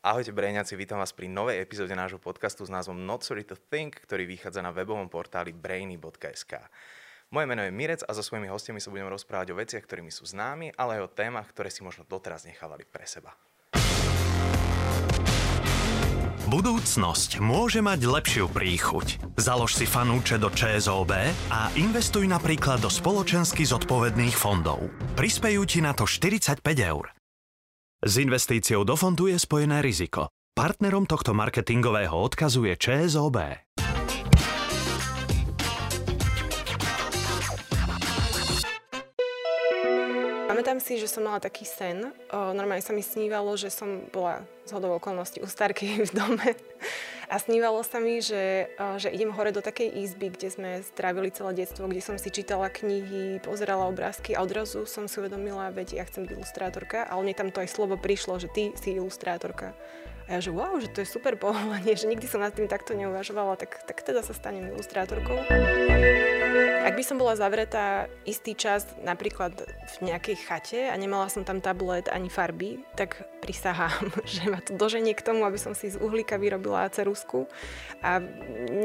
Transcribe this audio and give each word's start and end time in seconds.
Ahojte 0.00 0.32
Brejňaci, 0.32 0.80
vítam 0.80 0.96
vás 0.96 1.12
pri 1.12 1.28
novej 1.28 1.60
epizóde 1.60 1.92
nášho 1.92 2.16
podcastu 2.16 2.64
s 2.64 2.72
názvom 2.72 3.04
Not 3.04 3.20
Sorry 3.20 3.44
to 3.44 3.52
Think, 3.52 4.00
ktorý 4.00 4.24
vychádza 4.24 4.64
na 4.64 4.72
webovom 4.72 5.12
portáli 5.12 5.52
brainy.sk. 5.52 6.56
Moje 7.28 7.44
meno 7.44 7.60
je 7.60 7.68
Mirec 7.68 8.00
a 8.08 8.16
so 8.16 8.24
svojimi 8.24 8.48
hostiami 8.48 8.80
sa 8.80 8.88
budem 8.88 9.12
rozprávať 9.12 9.52
o 9.52 9.60
veciach, 9.60 9.84
ktorými 9.84 10.08
sú 10.08 10.24
známi, 10.24 10.72
ale 10.80 10.96
aj 10.96 11.04
o 11.04 11.12
témach, 11.12 11.52
ktoré 11.52 11.68
si 11.68 11.84
možno 11.84 12.08
doteraz 12.08 12.48
nechávali 12.48 12.88
pre 12.88 13.04
seba. 13.04 13.36
Budúcnosť 16.48 17.36
môže 17.44 17.84
mať 17.84 18.00
lepšiu 18.00 18.48
príchuť. 18.48 19.36
Založ 19.36 19.76
si 19.76 19.84
fanúče 19.84 20.40
do 20.40 20.48
ČSOB 20.48 21.12
a 21.52 21.68
investuj 21.76 22.24
napríklad 22.24 22.80
do 22.80 22.88
spoločensky 22.88 23.68
zodpovedných 23.68 24.32
fondov. 24.32 24.80
Prispejú 25.12 25.68
ti 25.68 25.84
na 25.84 25.92
to 25.92 26.08
45 26.08 26.64
eur. 26.64 27.19
S 28.00 28.16
investíciou 28.16 28.80
do 28.80 28.96
fondu 28.96 29.28
je 29.28 29.36
spojené 29.36 29.84
riziko. 29.84 30.32
Partnerom 30.56 31.04
tohto 31.04 31.36
marketingového 31.36 32.16
odkazu 32.16 32.64
je 32.64 32.72
ČSOB. 32.80 33.36
Pamätám 40.48 40.80
si, 40.80 40.96
že 40.96 41.12
som 41.12 41.28
mala 41.28 41.44
taký 41.44 41.68
sen. 41.68 42.08
O, 42.32 42.56
normálne 42.56 42.80
sa 42.80 42.96
mi 42.96 43.04
snívalo, 43.04 43.52
že 43.60 43.68
som 43.68 44.08
bola 44.08 44.48
z 44.64 44.72
hodou 44.72 44.96
okolností 44.96 45.44
u 45.44 45.48
starky 45.52 46.00
v 46.08 46.10
dome 46.16 46.56
a 47.30 47.38
snívalo 47.38 47.78
sa 47.86 48.02
mi, 48.02 48.18
že, 48.18 48.74
že 48.98 49.06
idem 49.14 49.30
hore 49.30 49.54
do 49.54 49.62
takej 49.62 50.02
izby, 50.02 50.34
kde 50.34 50.48
sme 50.50 50.70
strávili 50.82 51.30
celé 51.30 51.62
detstvo, 51.62 51.86
kde 51.86 52.02
som 52.02 52.18
si 52.18 52.26
čítala 52.34 52.66
knihy, 52.66 53.38
pozerala 53.38 53.86
obrázky 53.86 54.34
a 54.34 54.42
odrazu 54.42 54.82
som 54.82 55.06
si 55.06 55.22
uvedomila, 55.22 55.70
veď 55.70 56.02
ja 56.02 56.04
chcem 56.10 56.26
byť 56.26 56.34
ilustrátorka, 56.34 57.06
ale 57.06 57.30
mne 57.30 57.38
tam 57.38 57.48
to 57.54 57.62
aj 57.62 57.70
slovo 57.70 57.94
prišlo, 57.94 58.42
že 58.42 58.50
ty 58.50 58.74
si 58.74 58.98
ilustrátorka. 58.98 59.78
A 60.30 60.38
ja 60.38 60.46
že 60.46 60.54
wow, 60.54 60.78
že 60.78 60.86
to 60.94 61.02
je 61.02 61.10
super 61.10 61.34
povolanie, 61.34 61.90
že 61.98 62.06
nikdy 62.06 62.30
som 62.30 62.38
nad 62.38 62.54
tým 62.54 62.70
takto 62.70 62.94
neuvažovala, 62.94 63.58
tak, 63.58 63.82
tak 63.82 64.06
teda 64.06 64.22
sa 64.22 64.30
stanem 64.30 64.70
ilustrátorkou. 64.70 65.42
Ak 66.86 66.94
by 66.94 67.02
som 67.02 67.18
bola 67.18 67.34
zavretá 67.34 68.06
istý 68.22 68.54
čas 68.54 68.86
napríklad 69.02 69.58
v 69.58 69.96
nejakej 70.06 70.36
chate 70.46 70.80
a 70.86 70.94
nemala 70.94 71.26
som 71.26 71.42
tam 71.42 71.58
tablet 71.58 72.06
ani 72.06 72.30
farby, 72.30 72.78
tak 72.94 73.26
prisahám, 73.42 74.06
že 74.38 74.46
ma 74.46 74.62
to 74.62 74.78
doženie 74.78 75.18
k 75.18 75.26
tomu, 75.26 75.42
aby 75.42 75.58
som 75.58 75.74
si 75.74 75.90
z 75.90 75.98
uhlíka 75.98 76.38
vyrobila 76.38 76.86
cerusku 76.94 77.50
a 77.98 78.22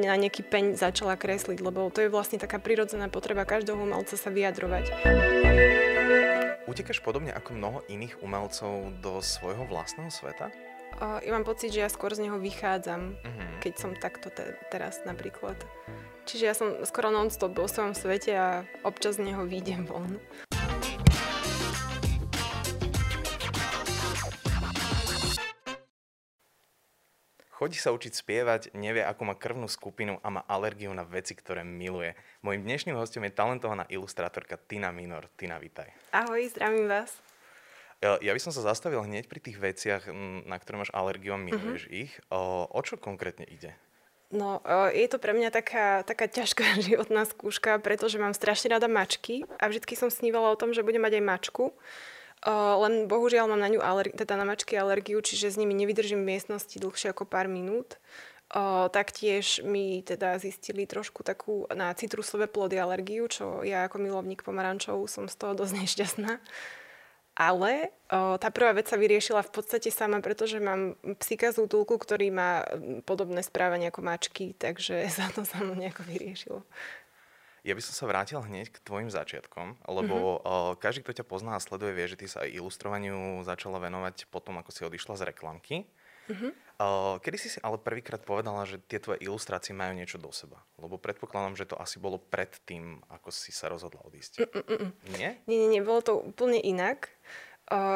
na 0.01 0.17
nejaký 0.17 0.49
peň 0.49 0.81
začala 0.81 1.13
kresliť, 1.13 1.61
lebo 1.61 1.93
to 1.93 2.01
je 2.01 2.09
vlastne 2.09 2.41
taká 2.41 2.57
prirodzená 2.57 3.05
potreba 3.05 3.45
každého 3.45 3.77
umelca 3.77 4.17
sa 4.17 4.33
vyjadrovať. 4.33 4.89
Utekáš 6.65 7.05
podobne 7.05 7.29
ako 7.29 7.53
mnoho 7.53 7.79
iných 7.85 8.17
umelcov 8.25 8.97
do 9.05 9.21
svojho 9.21 9.69
vlastného 9.69 10.09
sveta? 10.09 10.49
Ja 11.01 11.31
mám 11.31 11.43
pocit, 11.43 11.75
že 11.75 11.83
ja 11.83 11.89
skôr 11.91 12.15
z 12.15 12.23
neho 12.27 12.39
vychádzam, 12.39 13.15
uh-huh. 13.19 13.49
keď 13.59 13.73
som 13.75 13.91
takto 13.95 14.31
te- 14.31 14.55
teraz 14.71 15.03
napríklad. 15.03 15.59
Čiže 16.25 16.43
ja 16.45 16.55
som 16.57 16.81
skoro 16.87 17.13
non-stop 17.13 17.53
vo 17.53 17.69
svojom 17.69 17.93
svete 17.93 18.33
a 18.33 18.65
občas 18.81 19.21
z 19.21 19.29
neho 19.29 19.45
výjdem 19.45 19.85
von. 19.85 20.17
Chodí 27.55 27.79
sa 27.79 27.95
učiť 27.95 28.11
spievať, 28.11 28.61
nevie, 28.75 28.99
ako 28.99 29.31
má 29.31 29.35
krvnú 29.39 29.71
skupinu 29.71 30.19
a 30.19 30.27
má 30.27 30.43
alergiu 30.43 30.91
na 30.91 31.07
veci, 31.07 31.31
ktoré 31.31 31.63
miluje. 31.63 32.11
Mojím 32.43 32.67
dnešným 32.67 32.99
hostom 32.99 33.23
je 33.23 33.31
talentovaná 33.31 33.87
ilustrátorka 33.87 34.59
Tina 34.59 34.91
Minor. 34.91 35.31
Tina, 35.39 35.55
vitaj. 35.55 35.87
Ahoj, 36.11 36.51
zdravím 36.51 36.91
vás. 36.91 37.24
Ja, 38.03 38.19
ja 38.19 38.31
by 38.35 38.41
som 38.43 38.51
sa 38.51 38.61
zastavil 38.61 38.99
hneď 39.01 39.31
pri 39.31 39.39
tých 39.39 39.57
veciach, 39.57 40.11
na 40.45 40.57
ktoré 40.59 40.83
máš 40.83 40.91
alergiu 40.91 41.35
a 41.35 41.39
miluješ 41.39 41.87
uh-huh. 41.87 42.01
ich. 42.05 42.11
O, 42.27 42.67
o 42.67 42.79
čo 42.83 42.99
konkrétne 42.99 43.47
ide? 43.47 43.73
No, 44.33 44.59
je 44.91 45.07
to 45.07 45.21
pre 45.21 45.31
mňa 45.31 45.53
taká, 45.53 46.01
taká 46.03 46.27
ťažká 46.27 46.77
životná 46.87 47.23
skúška, 47.23 47.79
pretože 47.79 48.19
mám 48.19 48.35
strašne 48.35 48.75
rada 48.75 48.91
mačky 48.91 49.47
a 49.61 49.71
vždy 49.71 49.95
som 49.95 50.09
snívala 50.11 50.51
o 50.51 50.59
tom, 50.59 50.75
že 50.75 50.83
budem 50.83 51.01
mať 51.01 51.21
aj 51.21 51.23
mačku. 51.23 51.65
Len 52.53 53.09
bohužiaľ 53.09 53.49
mám 53.49 53.61
na 53.63 53.71
ňu 53.71 53.81
alergi- 53.81 54.13
teda 54.13 54.37
na 54.37 54.45
mačky 54.45 54.77
alergiu, 54.77 55.17
čiže 55.17 55.55
s 55.55 55.57
nimi 55.57 55.73
nevydržím 55.73 56.21
v 56.21 56.35
miestnosti 56.35 56.77
dlhšie 56.77 57.09
ako 57.09 57.25
pár 57.25 57.49
minút. 57.49 57.97
O, 58.53 58.85
taktiež 58.93 59.65
mi 59.65 60.05
teda 60.05 60.37
zistili 60.37 60.85
trošku 60.85 61.25
takú 61.25 61.65
na 61.73 61.89
citrusové 61.97 62.45
plody 62.45 62.77
alergiu, 62.77 63.25
čo 63.25 63.65
ja 63.65 63.89
ako 63.89 63.97
milovník 63.97 64.45
pomarančov 64.45 65.09
som 65.09 65.25
z 65.25 65.33
toho 65.33 65.57
dosť 65.57 65.73
nešťastná. 65.81 66.31
Ale 67.35 67.91
o, 68.07 68.39
tá 68.39 68.47
prvá 68.47 68.71
vec 68.71 68.87
sa 68.87 68.95
vyriešila 68.95 69.43
v 69.43 69.51
podstate 69.51 69.91
sama, 69.91 70.23
pretože 70.23 70.55
mám 70.63 70.95
psíka 71.19 71.51
z 71.51 71.67
útulku, 71.67 71.99
ktorý 71.99 72.31
má 72.31 72.63
podobné 73.03 73.43
správanie 73.43 73.91
ako 73.91 74.01
mačky, 74.07 74.55
takže 74.55 75.03
sa 75.19 75.27
to 75.35 75.43
samo 75.43 75.75
nejako 75.75 76.07
vyriešilo. 76.07 76.63
Ja 77.65 77.73
by 77.73 77.81
som 77.81 77.97
sa 77.97 78.05
vrátil 78.05 78.39
hneď 78.39 78.71
k 78.71 78.77
tvojim 78.85 79.09
začiatkom, 79.09 79.83
lebo 79.89 80.15
mm-hmm. 80.15 80.47
o, 80.47 80.55
každý, 80.79 81.03
kto 81.03 81.19
ťa 81.19 81.25
pozná 81.25 81.57
a 81.57 81.63
sleduje, 81.63 81.91
vie, 81.97 82.07
že 82.07 82.19
ty 82.23 82.27
sa 82.29 82.45
aj 82.45 82.55
ilustrovaniu 82.55 83.43
začala 83.43 83.83
venovať 83.83 84.31
potom, 84.31 84.55
ako 84.61 84.71
si 84.71 84.87
odišla 84.87 85.19
z 85.19 85.27
reklamky. 85.27 85.75
Mm-hmm. 86.25 86.51
O, 86.75 87.17
kedy 87.23 87.37
si 87.39 87.47
si 87.47 87.59
ale 87.63 87.79
prvýkrát 87.79 88.19
povedala, 88.19 88.67
že 88.67 88.83
tie 88.83 88.99
tvoje 88.99 89.23
ilustrácie 89.23 89.71
majú 89.71 89.95
niečo 89.95 90.19
do 90.19 90.27
seba? 90.35 90.59
Lebo 90.75 90.99
predpokladám, 90.99 91.55
že 91.55 91.69
to 91.71 91.79
asi 91.79 92.03
bolo 92.03 92.19
pred 92.19 92.51
tým, 92.67 92.99
ako 93.07 93.31
si 93.31 93.55
sa 93.55 93.71
rozhodla 93.71 94.03
odísť. 94.03 94.43
Mm-mm. 94.43 94.91
Nie? 95.15 95.39
Nie, 95.47 95.57
nie, 95.63 95.69
nie, 95.71 95.79
bolo 95.79 96.03
to 96.03 96.19
úplne 96.19 96.59
inak. 96.59 97.07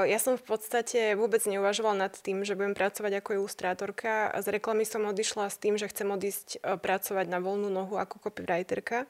Ja 0.10 0.18
som 0.18 0.34
v 0.34 0.46
podstate 0.48 1.14
vôbec 1.14 1.46
neuvažovala 1.46 2.10
nad 2.10 2.14
tým, 2.18 2.42
že 2.42 2.58
budem 2.58 2.74
pracovať 2.74 3.22
ako 3.22 3.44
ilustrátorka. 3.44 4.34
Z 4.42 4.50
reklamy 4.50 4.82
som 4.82 5.06
odišla 5.06 5.46
s 5.46 5.62
tým, 5.62 5.78
že 5.78 5.86
chcem 5.92 6.10
odísť 6.10 6.58
pracovať 6.64 7.30
na 7.30 7.38
voľnú 7.38 7.70
nohu 7.70 7.94
ako 8.00 8.18
copywriterka. 8.18 9.06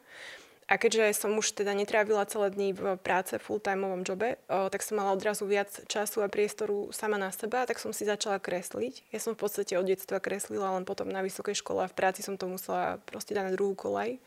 A 0.70 0.78
keďže 0.78 1.26
som 1.26 1.34
už 1.34 1.58
teda 1.58 1.74
netrávila 1.74 2.30
celé 2.30 2.54
dní 2.54 2.78
v 2.78 2.94
práce, 3.02 3.34
full-timeovom 3.42 4.06
jobe, 4.06 4.38
tak 4.46 4.86
som 4.86 5.02
mala 5.02 5.18
odrazu 5.18 5.50
viac 5.50 5.74
času 5.90 6.22
a 6.22 6.30
priestoru 6.30 6.94
sama 6.94 7.18
na 7.18 7.34
seba, 7.34 7.66
tak 7.66 7.82
som 7.82 7.90
si 7.90 8.06
začala 8.06 8.38
kresliť. 8.38 9.10
Ja 9.10 9.18
som 9.18 9.34
v 9.34 9.42
podstate 9.42 9.74
od 9.82 9.90
detstva 9.90 10.22
kreslila, 10.22 10.78
len 10.78 10.86
potom 10.86 11.10
na 11.10 11.26
vysokej 11.26 11.58
škole 11.58 11.90
a 11.90 11.90
v 11.90 11.98
práci 11.98 12.22
som 12.22 12.38
to 12.38 12.46
musela 12.46 13.02
proste 13.10 13.34
dať 13.34 13.50
na 13.50 13.56
druhú 13.58 13.74
kolaj. 13.74 14.22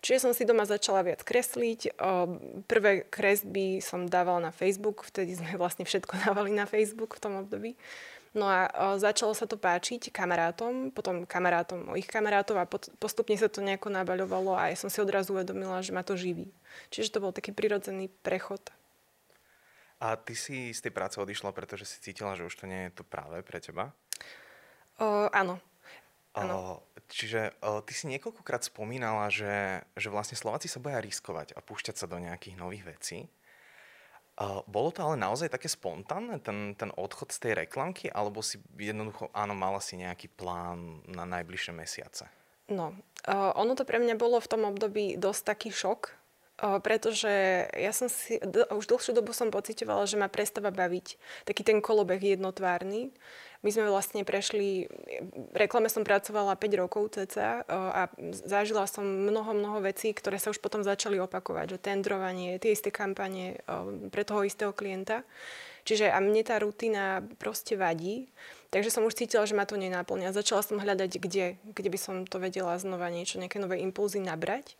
Čiže 0.00 0.22
som 0.22 0.32
si 0.32 0.48
doma 0.48 0.64
začala 0.64 1.04
viac 1.04 1.20
kresliť. 1.20 1.98
Prvé 2.70 3.04
kresby 3.10 3.84
som 3.84 4.08
dávala 4.08 4.48
na 4.48 4.52
Facebook, 4.56 5.04
vtedy 5.04 5.36
sme 5.36 5.56
vlastne 5.60 5.84
všetko 5.84 6.24
dávali 6.24 6.56
na 6.56 6.64
Facebook 6.64 7.20
v 7.20 7.22
tom 7.26 7.36
období. 7.44 7.76
No 8.36 8.44
a 8.44 8.68
začalo 9.00 9.32
sa 9.32 9.48
to 9.48 9.56
páčiť 9.56 10.12
kamarátom, 10.12 10.92
potom 10.92 11.24
kamarátom 11.24 11.88
mojich 11.88 12.04
kamarátov 12.04 12.60
a 12.60 12.68
postupne 13.00 13.32
sa 13.32 13.48
to 13.48 13.64
nejako 13.64 13.88
nabaľovalo 13.88 14.52
a 14.52 14.68
ja 14.68 14.76
som 14.76 14.92
si 14.92 15.00
odrazu 15.00 15.32
uvedomila, 15.32 15.80
že 15.80 15.96
ma 15.96 16.04
to 16.04 16.20
živí. 16.20 16.52
Čiže 16.92 17.16
to 17.16 17.24
bol 17.24 17.32
taký 17.32 17.56
prirodzený 17.56 18.12
prechod. 18.20 18.60
A 20.04 20.20
ty 20.20 20.36
si 20.36 20.76
z 20.76 20.84
tej 20.84 20.92
práce 20.92 21.16
odišla, 21.16 21.56
pretože 21.56 21.88
si 21.88 21.96
cítila, 22.04 22.36
že 22.36 22.44
už 22.44 22.52
to 22.52 22.68
nie 22.68 22.92
je 22.92 23.00
to 23.00 23.08
práve 23.08 23.40
pre 23.40 23.56
teba? 23.56 23.96
O, 25.00 25.32
áno. 25.32 25.56
áno. 26.36 26.84
Čiže 27.08 27.56
uh, 27.64 27.80
ty 27.80 27.96
si 27.96 28.04
niekoľkokrát 28.12 28.68
spomínala, 28.68 29.32
že, 29.32 29.80
že 29.96 30.12
vlastne 30.12 30.36
Slováci 30.36 30.68
sa 30.68 30.76
boja 30.76 31.00
riskovať 31.00 31.56
a 31.56 31.64
púšťať 31.64 32.04
sa 32.04 32.04
do 32.04 32.20
nejakých 32.20 32.60
nových 32.60 32.84
vecí. 32.84 33.32
Uh, 34.36 34.60
bolo 34.68 34.92
to 34.92 35.00
ale 35.00 35.16
naozaj 35.16 35.48
také 35.48 35.64
spontánne, 35.64 36.36
ten, 36.44 36.76
ten 36.76 36.92
odchod 36.92 37.32
z 37.32 37.40
tej 37.40 37.52
reklamky, 37.64 38.12
alebo 38.12 38.44
si 38.44 38.60
jednoducho, 38.76 39.32
áno, 39.32 39.56
mala 39.56 39.80
si 39.80 39.96
nejaký 39.96 40.28
plán 40.28 41.00
na 41.08 41.24
najbližšie 41.24 41.72
mesiace? 41.72 42.28
No, 42.68 42.92
uh, 43.24 43.52
ono 43.56 43.72
to 43.72 43.88
pre 43.88 43.96
mňa 43.96 44.20
bolo 44.20 44.36
v 44.36 44.50
tom 44.50 44.68
období 44.68 45.16
dosť 45.16 45.42
taký 45.56 45.70
šok, 45.72 46.12
pretože 46.56 47.68
ja 47.68 47.92
som 47.92 48.08
si, 48.08 48.40
už 48.72 48.88
dlhšiu 48.88 49.12
dobu 49.12 49.36
som 49.36 49.52
pocitovala, 49.52 50.08
že 50.08 50.16
ma 50.16 50.32
prestáva 50.32 50.72
baviť 50.72 51.20
taký 51.44 51.60
ten 51.60 51.84
kolobeh 51.84 52.20
jednotvárny. 52.36 53.12
My 53.64 53.72
sme 53.72 53.88
vlastne 53.88 54.24
prešli, 54.24 54.88
v 55.32 55.56
reklame 55.56 55.92
som 55.92 56.06
pracovala 56.06 56.56
5 56.60 56.80
rokov 56.80 57.18
cca 57.18 57.64
a 57.68 58.08
zažila 58.46 58.88
som 58.88 59.04
mnoho, 59.04 59.52
mnoho 59.52 59.84
vecí, 59.84 60.12
ktoré 60.16 60.40
sa 60.40 60.52
už 60.52 60.60
potom 60.60 60.80
začali 60.80 61.20
opakovať, 61.20 61.76
že 61.76 61.78
tendrovanie, 61.82 62.56
tie 62.56 62.72
isté 62.72 62.88
kampanie 62.88 63.60
pre 64.08 64.22
toho 64.24 64.44
istého 64.46 64.72
klienta. 64.72 65.24
Čiže 65.86 66.10
a 66.10 66.18
mne 66.18 66.42
tá 66.42 66.58
rutina 66.58 67.22
proste 67.38 67.78
vadí, 67.78 68.26
takže 68.74 68.90
som 68.90 69.06
už 69.06 69.14
cítila, 69.14 69.46
že 69.46 69.54
ma 69.54 69.68
to 69.68 69.78
nenáplňa. 69.78 70.34
Začala 70.34 70.62
som 70.66 70.82
hľadať, 70.82 71.10
kde, 71.20 71.60
kde 71.62 71.88
by 71.90 71.98
som 71.98 72.14
to 72.26 72.42
vedela 72.42 72.74
znova 72.80 73.06
niečo, 73.06 73.38
nejaké 73.38 73.62
nové 73.62 73.78
impulzy 73.78 74.18
nabrať. 74.18 74.74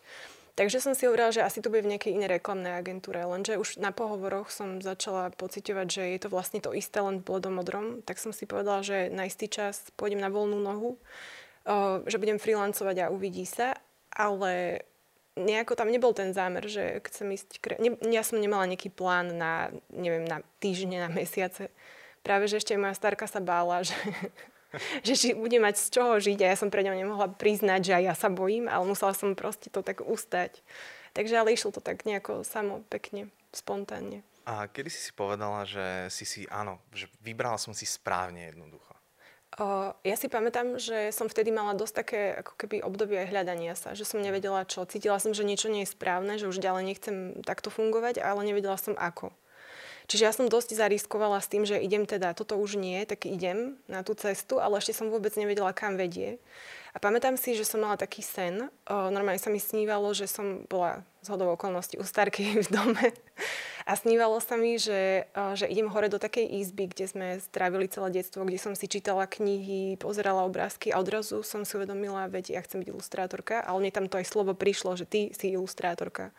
Takže 0.57 0.81
som 0.81 0.97
si 0.97 1.05
hovorila, 1.05 1.29
že 1.29 1.45
asi 1.45 1.61
to 1.61 1.69
bude 1.69 1.85
v 1.85 1.93
nejakej 1.93 2.17
inej 2.17 2.41
reklamnej 2.41 2.73
agentúre, 2.81 3.21
lenže 3.21 3.61
už 3.61 3.77
na 3.77 3.93
pohovoroch 3.93 4.49
som 4.49 4.81
začala 4.81 5.29
pocitovať, 5.37 5.85
že 5.85 6.03
je 6.17 6.19
to 6.25 6.33
vlastne 6.33 6.57
to 6.57 6.73
isté, 6.73 6.97
len 6.97 7.21
v 7.21 7.29
blodomodrom, 7.29 8.01
tak 8.01 8.17
som 8.17 8.33
si 8.33 8.49
povedala, 8.49 8.81
že 8.81 9.13
na 9.13 9.29
istý 9.29 9.45
čas 9.45 9.85
pôjdem 9.93 10.17
na 10.17 10.33
voľnú 10.33 10.57
nohu, 10.57 10.97
že 12.09 12.17
budem 12.17 12.41
freelancovať 12.41 13.05
a 13.05 13.13
uvidí 13.13 13.45
sa, 13.45 13.77
ale 14.09 14.81
nejako 15.37 15.77
tam 15.77 15.93
nebol 15.93 16.17
ten 16.17 16.33
zámer, 16.33 16.65
že 16.65 17.05
chcem 17.05 17.37
ísť... 17.37 17.49
Kre... 17.61 17.77
Ne, 17.77 17.93
ja 18.09 18.25
som 18.25 18.41
nemala 18.41 18.65
nejaký 18.65 18.89
plán 18.89 19.37
na, 19.37 19.69
neviem, 19.93 20.25
na 20.25 20.41
týždne, 20.57 20.97
na 21.05 21.13
mesiace. 21.13 21.69
Práve, 22.25 22.49
že 22.49 22.57
ešte 22.57 22.73
moja 22.81 22.97
starka 22.97 23.29
sa 23.29 23.37
bála, 23.37 23.85
že, 23.85 23.93
že 25.07 25.13
či 25.15 25.27
bude 25.33 25.57
mať 25.59 25.75
z 25.79 25.87
čoho 25.93 26.13
žiť 26.19 26.39
a 26.43 26.51
ja 26.51 26.57
som 26.59 26.71
pre 26.71 26.83
ňou 26.83 26.95
nemohla 26.95 27.31
priznať, 27.31 27.81
že 27.91 27.95
aj 27.97 28.03
ja 28.03 28.15
sa 28.15 28.29
bojím, 28.31 28.67
ale 28.67 28.83
musela 28.87 29.15
som 29.15 29.37
proste 29.37 29.71
to 29.71 29.81
tak 29.81 30.03
ustať. 30.03 30.59
Takže 31.15 31.33
ale 31.33 31.55
išlo 31.55 31.73
to 31.73 31.81
tak 31.81 32.05
nejako 32.05 32.45
samo, 32.45 32.85
pekne, 32.93 33.33
spontánne. 33.49 34.21
A 34.47 34.71
kedy 34.71 34.87
si 34.87 35.01
si 35.03 35.11
povedala, 35.11 35.67
že 35.67 36.07
si 36.07 36.23
si, 36.23 36.47
áno, 36.47 36.79
že 36.95 37.11
vybrala 37.19 37.59
som 37.59 37.75
si 37.75 37.83
správne 37.83 38.47
jednoducho? 38.47 38.95
O, 39.57 39.91
ja 40.05 40.15
si 40.19 40.29
pamätám, 40.29 40.77
že 40.77 41.09
som 41.09 41.27
vtedy 41.27 41.49
mala 41.49 41.73
dosť 41.73 41.93
také 41.95 42.21
ako 42.45 42.53
keby 42.59 42.83
obdobie 42.83 43.17
aj 43.25 43.31
hľadania 43.33 43.73
sa, 43.73 43.97
že 43.97 44.05
som 44.05 44.21
nevedela 44.21 44.67
čo. 44.69 44.85
Cítila 44.85 45.17
som, 45.17 45.33
že 45.33 45.47
niečo 45.47 45.71
nie 45.71 45.83
je 45.83 45.91
správne, 45.91 46.37
že 46.37 46.47
už 46.47 46.61
ďalej 46.61 46.83
nechcem 46.83 47.15
takto 47.41 47.73
fungovať, 47.73 48.21
ale 48.21 48.45
nevedela 48.45 48.77
som 48.77 48.93
ako. 48.93 49.33
Čiže 50.07 50.23
ja 50.23 50.31
som 50.31 50.47
dosť 50.47 50.79
zariskovala 50.79 51.43
s 51.43 51.51
tým, 51.51 51.67
že 51.67 51.83
idem 51.83 52.07
teda, 52.07 52.31
toto 52.31 52.55
už 52.55 52.79
nie, 52.79 53.03
tak 53.03 53.27
idem 53.27 53.75
na 53.91 54.07
tú 54.07 54.15
cestu, 54.15 54.63
ale 54.63 54.79
ešte 54.79 54.95
som 54.95 55.11
vôbec 55.11 55.35
nevedela, 55.35 55.75
kam 55.75 55.99
vedie. 55.99 56.39
A 56.95 57.03
pamätám 57.03 57.35
si, 57.35 57.53
že 57.53 57.67
som 57.67 57.83
mala 57.83 57.93
taký 57.93 58.23
sen. 58.23 58.73
O, 58.87 59.11
normálne 59.13 59.37
sa 59.37 59.51
mi 59.51 59.59
snívalo, 59.59 60.15
že 60.17 60.25
som 60.25 60.63
bola 60.65 61.05
z 61.21 61.29
hodou 61.29 61.53
okolností 61.53 61.99
u 61.99 62.05
starky 62.07 62.55
v 62.65 62.69
dome. 62.71 63.13
A 63.83 63.93
snívalo 63.99 64.39
sa 64.39 64.55
mi, 64.55 64.79
že, 64.79 65.27
o, 65.35 65.53
že 65.59 65.67
idem 65.67 65.91
hore 65.91 66.07
do 66.07 66.17
takej 66.17 66.55
izby, 66.63 66.87
kde 66.87 67.05
sme 67.05 67.27
strávili 67.43 67.91
celé 67.91 68.23
detstvo, 68.23 68.47
kde 68.47 68.57
som 68.57 68.73
si 68.79 68.87
čítala 68.87 69.27
knihy, 69.27 69.99
pozerala 69.99 70.47
obrázky 70.47 70.89
a 70.89 71.03
odrazu 71.03 71.43
som 71.43 71.67
si 71.67 71.75
uvedomila, 71.75 72.31
veď 72.31 72.57
ja 72.57 72.61
chcem 72.63 72.79
byť 72.79 72.89
ilustrátorka, 72.89 73.59
ale 73.59 73.83
mne 73.83 73.91
tam 73.91 74.07
to 74.07 74.17
aj 74.17 74.25
slovo 74.25 74.55
prišlo, 74.55 74.95
že 74.95 75.03
ty 75.03 75.35
si 75.35 75.51
ilustrátorka. 75.51 76.31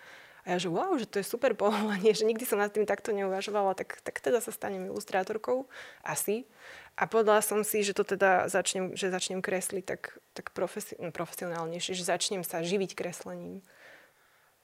A 0.48 0.56
ja 0.56 0.64
že 0.64 0.72
wow, 0.72 0.96
že 0.96 1.04
to 1.04 1.20
je 1.20 1.28
super 1.28 1.52
povolanie, 1.52 2.08
že 2.16 2.24
nikdy 2.24 2.48
som 2.48 2.56
nad 2.56 2.72
tým 2.72 2.88
takto 2.88 3.12
neuvažovala, 3.12 3.76
tak, 3.76 4.00
tak 4.00 4.24
teda 4.24 4.40
sa 4.40 4.48
stanem 4.48 4.88
ilustrátorkou, 4.88 5.68
asi. 6.00 6.48
A 6.96 7.04
povedala 7.04 7.44
som 7.44 7.60
si, 7.68 7.84
že 7.84 7.92
to 7.92 8.00
teda 8.00 8.48
začnem, 8.48 8.96
že 8.96 9.12
začnem 9.12 9.44
kresliť 9.44 9.84
tak, 9.84 10.16
tak 10.32 10.56
profesi- 10.56 10.96
no, 10.96 11.12
profesionálnejšie, 11.12 11.92
že 11.92 12.08
začnem 12.08 12.40
sa 12.48 12.64
živiť 12.64 12.96
kreslením. 12.96 13.60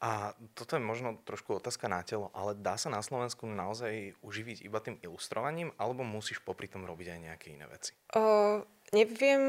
A 0.02 0.36
toto 0.56 0.76
je 0.76 0.82
možno 0.84 1.20
trošku 1.24 1.56
otázka 1.56 1.88
na 1.88 2.04
telo, 2.04 2.28
ale 2.36 2.52
dá 2.56 2.76
sa 2.76 2.92
na 2.92 3.00
Slovensku 3.00 3.48
naozaj 3.48 4.18
uživiť 4.20 4.64
iba 4.64 4.80
tým 4.80 5.00
ilustrovaním, 5.00 5.72
alebo 5.80 6.04
musíš 6.04 6.44
popri 6.44 6.68
tom 6.68 6.84
robiť 6.84 7.12
aj 7.12 7.20
nejaké 7.20 7.46
iné 7.52 7.64
veci? 7.68 7.96
O, 8.12 8.60
neviem, 8.94 9.42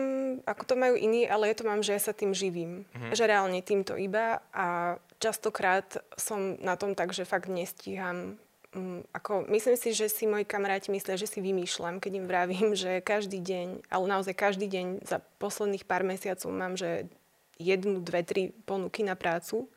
ako 0.50 0.64
to 0.66 0.76
majú 0.76 0.98
iní, 0.98 1.30
ale 1.30 1.54
ja 1.54 1.56
to 1.56 1.70
mám, 1.70 1.86
že 1.86 1.94
ja 1.94 2.02
sa 2.02 2.18
tým 2.18 2.34
živím. 2.34 2.90
Mm-hmm. 2.90 3.14
Že 3.14 3.24
reálne 3.30 3.62
týmto 3.62 3.94
iba 3.94 4.42
a 4.50 4.98
častokrát 5.22 6.02
som 6.18 6.58
na 6.58 6.74
tom 6.74 6.98
tak, 6.98 7.14
že 7.14 7.30
fakt 7.30 7.48
nestíham 7.48 8.42
um, 8.76 9.02
ako, 9.16 9.48
myslím 9.50 9.78
si, 9.80 9.96
že 9.96 10.12
si 10.12 10.28
moji 10.28 10.44
kamaráti 10.44 10.92
myslia, 10.92 11.16
že 11.16 11.32
si 11.32 11.40
vymýšľam, 11.40 12.04
keď 12.04 12.12
im 12.20 12.26
vravím, 12.28 12.68
že 12.76 13.00
každý 13.00 13.40
deň, 13.40 13.88
ale 13.88 14.06
naozaj 14.06 14.36
každý 14.36 14.68
deň 14.68 15.08
za 15.08 15.24
posledných 15.40 15.88
pár 15.88 16.04
mesiacov 16.04 16.52
mám, 16.52 16.76
že 16.76 17.08
jednu, 17.56 18.04
dve, 18.04 18.22
tri 18.28 18.52
ponuky 18.68 19.02
na 19.02 19.16
prácu. 19.16 19.72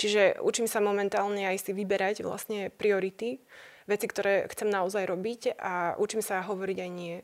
Čiže 0.00 0.40
učím 0.40 0.70
sa 0.70 0.80
momentálne 0.80 1.44
aj 1.44 1.68
si 1.68 1.70
vyberať 1.74 2.22
vlastne 2.24 2.70
priority, 2.72 3.42
veci, 3.90 4.06
ktoré 4.06 4.46
chcem 4.48 4.70
naozaj 4.70 5.04
robiť 5.04 5.58
a 5.58 5.98
učím 5.98 6.22
sa 6.24 6.40
hovoriť 6.44 6.78
aj 6.80 6.90
nie. 6.92 7.20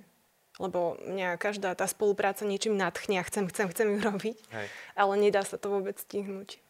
Lebo 0.63 0.95
mňa 1.03 1.35
každá 1.35 1.75
tá 1.75 1.87
spolupráca 1.91 2.47
niečím 2.47 2.79
nadchne 2.79 3.19
a 3.19 3.27
chcem, 3.27 3.51
chcem, 3.51 3.67
chcem 3.75 3.87
ju 3.91 3.99
robiť. 3.99 4.39
Hej. 4.55 4.67
Ale 4.95 5.13
nedá 5.19 5.43
sa 5.43 5.59
to 5.59 5.67
vôbec 5.67 5.99
stihnúť. 5.99 6.63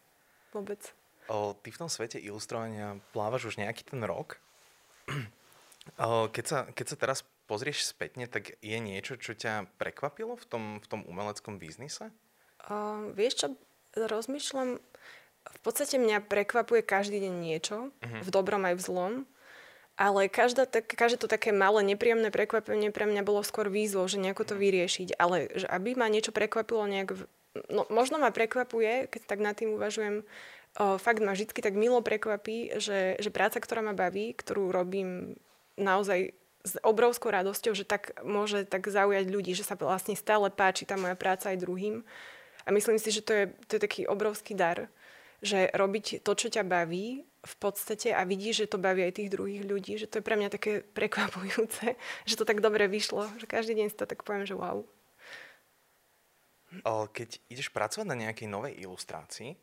Vôbec. 0.57 0.81
O, 1.29 1.53
ty 1.57 1.69
v 1.69 1.79
tom 1.81 1.89
svete 1.89 2.17
ilustrovania 2.17 2.97
plávaš 3.13 3.53
už 3.53 3.61
nejaký 3.61 3.85
ten 3.85 4.01
rok. 4.01 4.41
Keď 6.33 6.45
sa, 6.49 6.65
keď 6.73 6.85
sa 6.89 6.97
teraz 6.97 7.19
pozrieš 7.45 7.85
spätne, 7.85 8.25
tak 8.25 8.57
je 8.57 8.77
niečo, 8.81 9.21
čo 9.21 9.37
ťa 9.37 9.69
prekvapilo 9.77 10.33
v 10.33 10.45
tom, 10.49 10.63
v 10.81 10.87
tom 10.89 11.05
umeleckom 11.05 11.61
biznise? 11.61 12.09
Uh, 12.65 13.13
vieš 13.13 13.45
čo, 13.45 13.47
rozmýšľam, 13.93 14.81
v 15.45 15.59
podstate 15.61 16.01
mňa 16.01 16.25
prekvapuje 16.25 16.81
každý 16.81 17.21
deň 17.21 17.33
niečo, 17.37 17.93
uh-huh. 17.93 18.21
v 18.25 18.29
dobrom 18.33 18.65
aj 18.65 18.75
v 18.75 18.81
zlom, 18.81 19.13
ale 19.95 20.27
každá, 20.27 20.67
tak, 20.67 20.91
každé 20.91 21.23
to 21.23 21.31
také 21.31 21.55
malé, 21.55 21.79
nepríjemné 21.79 22.27
prekvapenie 22.27 22.91
pre 22.91 23.07
mňa 23.07 23.23
bolo 23.23 23.39
skôr 23.47 23.71
výzvou, 23.71 24.03
že 24.11 24.19
nejako 24.19 24.43
to 24.43 24.55
mhm. 24.55 24.61
vyriešiť. 24.61 25.07
Ale 25.15 25.47
že 25.55 25.67
aby 25.67 25.95
ma 25.95 26.11
niečo 26.11 26.35
prekvapilo 26.35 26.83
nejak... 26.87 27.15
V, 27.15 27.21
no, 27.71 27.87
možno 27.87 28.19
ma 28.19 28.35
prekvapuje, 28.35 29.07
keď 29.07 29.21
tak 29.23 29.39
nad 29.39 29.55
tým 29.55 29.71
uvažujem, 29.79 30.27
o, 30.79 30.99
fakt 30.99 31.23
ma 31.23 31.31
vždy 31.31 31.55
tak 31.55 31.79
milo 31.79 32.03
prekvapí, 32.03 32.75
že, 32.75 33.15
že 33.23 33.29
práca, 33.31 33.63
ktorá 33.63 33.79
ma 33.79 33.95
baví, 33.95 34.35
ktorú 34.35 34.75
robím 34.75 35.39
naozaj 35.79 36.35
s 36.65 36.81
obrovskou 36.81 37.29
radosťou, 37.29 37.77
že 37.77 37.85
tak 37.85 38.19
môže 38.25 38.65
tak 38.65 38.89
zaujať 38.89 39.25
ľudí, 39.29 39.53
že 39.53 39.63
sa 39.63 39.77
vlastne 39.77 40.17
stále 40.17 40.49
páči 40.49 40.83
tá 40.83 40.97
moja 40.97 41.13
práca 41.13 41.53
aj 41.53 41.61
druhým. 41.61 42.01
A 42.65 42.73
myslím 42.73 42.97
si, 42.97 43.13
že 43.13 43.21
to 43.21 43.31
je, 43.31 43.45
to 43.69 43.77
je 43.77 43.85
taký 43.85 44.01
obrovský 44.09 44.57
dar, 44.57 44.89
že 45.45 45.69
robiť 45.71 46.25
to, 46.25 46.31
čo 46.33 46.49
ťa 46.49 46.65
baví 46.65 47.21
v 47.45 47.55
podstate 47.61 48.11
a 48.11 48.25
vidíš, 48.25 48.65
že 48.65 48.71
to 48.73 48.81
baví 48.81 49.05
aj 49.05 49.21
tých 49.21 49.29
druhých 49.29 49.63
ľudí, 49.63 50.01
že 50.01 50.09
to 50.09 50.19
je 50.19 50.25
pre 50.25 50.35
mňa 50.35 50.49
také 50.49 50.81
prekvapujúce, 50.97 51.95
že 52.25 52.35
to 52.35 52.43
tak 52.43 52.59
dobre 52.59 52.89
vyšlo, 52.89 53.29
že 53.37 53.45
každý 53.45 53.77
deň 53.77 53.87
si 53.93 53.97
to 53.97 54.09
tak 54.09 54.25
poviem, 54.25 54.49
že 54.49 54.57
wow. 54.57 54.83
Keď 56.85 57.39
ideš 57.47 57.71
pracovať 57.71 58.03
na 58.03 58.19
nejakej 58.19 58.51
novej 58.51 58.75
ilustrácii, 58.83 59.55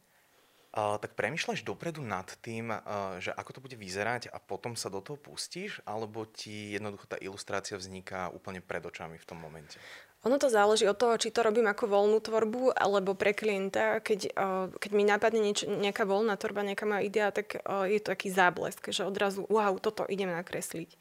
tak 0.72 1.12
premyšľaš 1.12 1.68
dopredu 1.68 2.00
nad 2.00 2.24
tým, 2.40 2.72
že 3.20 3.28
ako 3.36 3.50
to 3.52 3.60
bude 3.60 3.76
vyzerať 3.76 4.32
a 4.32 4.40
potom 4.40 4.72
sa 4.72 4.88
do 4.88 5.04
toho 5.04 5.20
pustíš, 5.20 5.84
alebo 5.84 6.24
ti 6.24 6.72
jednoducho 6.72 7.04
tá 7.04 7.20
ilustrácia 7.20 7.76
vzniká 7.76 8.32
úplne 8.32 8.64
pred 8.64 8.80
očami 8.80 9.20
v 9.20 9.28
tom 9.28 9.36
momente? 9.36 9.76
Ono 10.22 10.38
to 10.38 10.46
záleží 10.46 10.86
od 10.86 10.94
toho, 10.94 11.18
či 11.18 11.34
to 11.34 11.42
robím 11.42 11.66
ako 11.66 11.90
voľnú 11.90 12.22
tvorbu, 12.22 12.78
alebo 12.78 13.18
pre 13.18 13.34
klienta. 13.34 13.98
Keď, 13.98 14.20
uh, 14.38 14.70
keď 14.78 14.90
mi 14.94 15.02
napadne 15.02 15.42
nieč, 15.42 15.66
nejaká 15.66 16.06
voľná 16.06 16.38
tvorba, 16.38 16.62
nejaká 16.62 16.86
moja 16.86 17.02
idea, 17.02 17.34
tak 17.34 17.58
uh, 17.58 17.90
je 17.90 17.98
to 17.98 18.14
taký 18.14 18.30
záblesk, 18.30 18.86
že 18.94 19.02
odrazu, 19.02 19.42
wow, 19.50 19.74
toto 19.82 20.06
idem 20.06 20.30
nakresliť. 20.30 20.94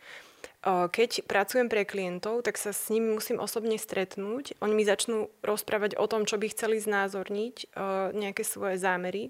Uh, 0.65 0.89
keď 0.89 1.21
pracujem 1.29 1.69
pre 1.69 1.85
klientov, 1.85 2.41
tak 2.41 2.57
sa 2.57 2.73
s 2.73 2.89
nimi 2.89 3.13
musím 3.13 3.37
osobne 3.37 3.77
stretnúť. 3.77 4.57
Oni 4.57 4.73
mi 4.73 4.81
začnú 4.81 5.29
rozprávať 5.45 6.01
o 6.01 6.09
tom, 6.09 6.25
čo 6.25 6.41
by 6.41 6.49
chceli 6.49 6.81
znázorniť, 6.81 7.77
nejaké 8.17 8.41
svoje 8.41 8.81
zámery. 8.81 9.29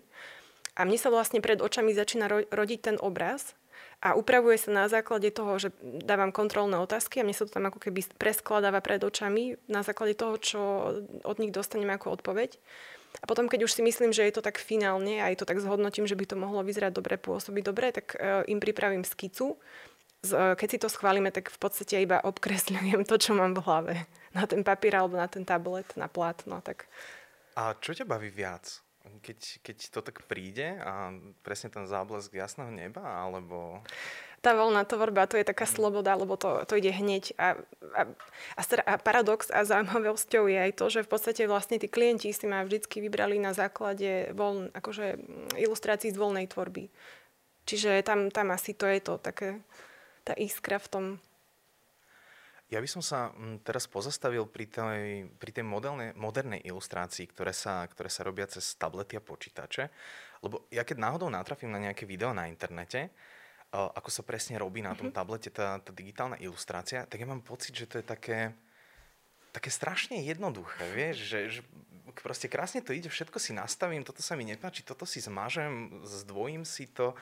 A 0.79 0.88
mne 0.88 0.95
sa 0.95 1.11
vlastne 1.11 1.43
pred 1.43 1.59
očami 1.59 1.91
začína 1.91 2.31
rodiť 2.47 2.79
ten 2.79 2.97
obraz 3.03 3.59
a 4.01 4.18
upravuje 4.18 4.57
sa 4.57 4.74
na 4.74 4.86
základe 4.89 5.30
toho, 5.30 5.62
že 5.62 5.70
dávam 5.81 6.34
kontrolné 6.34 6.74
otázky 6.81 7.22
a 7.22 7.25
mne 7.25 7.38
sa 7.38 7.46
to 7.46 7.53
tam 7.53 7.70
ako 7.70 7.77
keby 7.77 8.01
preskladáva 8.17 8.81
pred 8.81 8.98
očami 8.98 9.62
na 9.70 9.86
základe 9.86 10.17
toho, 10.17 10.41
čo 10.41 10.60
od 11.22 11.38
nich 11.38 11.53
dostanem 11.53 11.93
ako 11.93 12.17
odpoveď. 12.17 12.58
A 13.22 13.29
potom, 13.29 13.46
keď 13.46 13.70
už 13.70 13.77
si 13.77 13.86
myslím, 13.86 14.10
že 14.10 14.25
je 14.25 14.34
to 14.34 14.41
tak 14.41 14.58
finálne 14.58 15.22
a 15.22 15.29
aj 15.29 15.43
to 15.43 15.46
tak 15.46 15.62
zhodnotím, 15.62 16.10
že 16.10 16.17
by 16.17 16.25
to 16.25 16.39
mohlo 16.39 16.65
vyzerať 16.65 16.96
dobre, 16.96 17.22
pôsobiť 17.22 17.63
dobre, 17.67 17.93
tak 17.93 18.17
uh, 18.17 18.41
im 18.50 18.58
pripravím 18.58 19.05
skicu. 19.05 19.60
Uh, 20.25 20.55
keď 20.58 20.67
si 20.72 20.77
to 20.81 20.88
schválime, 20.89 21.29
tak 21.29 21.51
v 21.51 21.60
podstate 21.60 22.01
iba 22.01 22.24
obkresľujem 22.24 23.05
to, 23.05 23.20
čo 23.22 23.38
mám 23.38 23.53
v 23.53 23.63
hlave. 23.67 23.93
Na 24.31 24.48
ten 24.48 24.63
papier 24.63 24.96
alebo 24.98 25.20
na 25.20 25.27
ten 25.27 25.43
tablet, 25.43 25.86
na 26.00 26.08
plátno. 26.08 26.63
Tak... 26.63 26.88
A 27.60 27.75
čo 27.77 27.91
ťa 27.91 28.08
baví 28.08 28.31
viac? 28.31 28.79
Keď, 29.22 29.39
keď 29.65 29.77
to 29.89 30.00
tak 30.05 30.25
príde 30.29 30.77
a 30.81 31.13
presne 31.41 31.74
ten 31.74 31.86
záblesk 31.89 32.34
jasného 32.34 32.70
neba, 32.70 33.01
alebo... 33.01 33.81
Tá 34.41 34.58
voľná 34.58 34.81
tvorba, 34.89 35.29
to 35.29 35.38
je 35.38 35.46
taká 35.46 35.70
sloboda, 35.70 36.17
lebo 36.17 36.34
to, 36.34 36.65
to 36.65 36.74
ide 36.81 36.89
hneď. 36.89 37.38
A, 37.38 37.62
a, 37.93 38.01
a, 38.58 38.62
a 38.65 38.93
paradox 38.98 39.53
a 39.53 39.62
zaujímavosťou 39.62 40.50
je 40.50 40.58
aj 40.58 40.72
to, 40.81 40.86
že 40.89 41.05
v 41.05 41.12
podstate 41.13 41.46
vlastne 41.46 41.77
tí 41.77 41.86
klienti 41.86 42.34
si 42.34 42.50
ma 42.50 42.65
vždycky 42.65 43.05
vybrali 43.05 43.38
na 43.38 43.53
základe 43.53 44.34
voľn, 44.34 44.74
akože 44.74 45.22
ilustrácií 45.62 46.10
z 46.10 46.17
voľnej 46.17 46.50
tvorby. 46.50 46.89
Čiže 47.70 48.01
tam, 48.01 48.34
tam 48.34 48.50
asi 48.50 48.74
to 48.74 48.89
je 48.89 48.98
to 48.98 49.22
také, 49.22 49.62
tá 50.25 50.34
iskra 50.34 50.81
v 50.81 50.89
tom 50.89 51.05
ja 52.72 52.80
by 52.80 52.88
som 52.88 53.04
sa 53.04 53.36
mm, 53.36 53.68
teraz 53.68 53.84
pozastavil 53.86 54.48
pri 54.48 54.66
tej, 54.72 55.28
pri 55.36 55.51
tej 55.51 55.68
modelnej, 55.68 56.16
modernej 56.16 56.63
ilustrácii, 56.63 57.28
ktoré 57.28 57.51
sa, 57.51 57.84
ktoré 57.84 58.08
sa 58.08 58.24
robia 58.24 58.48
cez 58.48 58.80
tablety 58.80 59.20
a 59.20 59.22
počítače. 59.22 59.92
Lebo 60.40 60.66
ja 60.72 60.88
keď 60.88 60.98
náhodou 61.04 61.28
natrafím 61.28 61.75
na 61.75 61.84
nejaké 61.84 62.08
video 62.08 62.32
na 62.32 62.48
internete, 62.48 63.12
ako 63.72 64.12
sa 64.12 64.24
presne 64.24 64.60
robí 64.60 64.84
na 64.84 64.96
tom 64.96 65.12
mhm. 65.12 65.16
tablete 65.16 65.51
tá, 65.51 65.80
tá 65.80 65.92
digitálna 65.92 66.40
ilustrácia, 66.40 67.08
tak 67.08 67.20
ja 67.20 67.28
mám 67.28 67.44
pocit, 67.44 67.75
že 67.75 67.88
to 67.88 68.00
je 68.00 68.06
také, 68.08 68.56
také 69.51 69.72
strašne 69.72 70.20
jednoduché, 70.24 70.84
vieš, 70.92 71.18
že, 71.28 71.40
že 71.60 71.62
proste 72.20 72.51
krásne 72.51 72.84
to 72.84 72.92
ide, 72.92 73.08
všetko 73.08 73.40
si 73.40 73.56
nastavím, 73.56 74.04
toto 74.04 74.20
sa 74.20 74.36
mi 74.36 74.44
nepáči, 74.44 74.84
toto 74.84 75.08
si 75.08 75.24
zmažem, 75.24 76.04
zdvojím 76.04 76.68
si 76.68 76.92
to. 76.92 77.16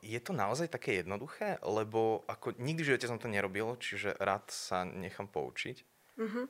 Je 0.00 0.20
to 0.24 0.32
naozaj 0.32 0.72
také 0.72 1.04
jednoduché? 1.04 1.60
Lebo 1.60 2.24
ako 2.24 2.56
nikdy 2.56 2.80
v 2.80 2.88
živote 2.94 3.08
som 3.08 3.20
to 3.20 3.28
nerobil, 3.28 3.76
čiže 3.76 4.16
rád 4.16 4.48
sa 4.48 4.88
nechám 4.88 5.28
poučiť. 5.28 5.76
Mm-hmm. 6.16 6.46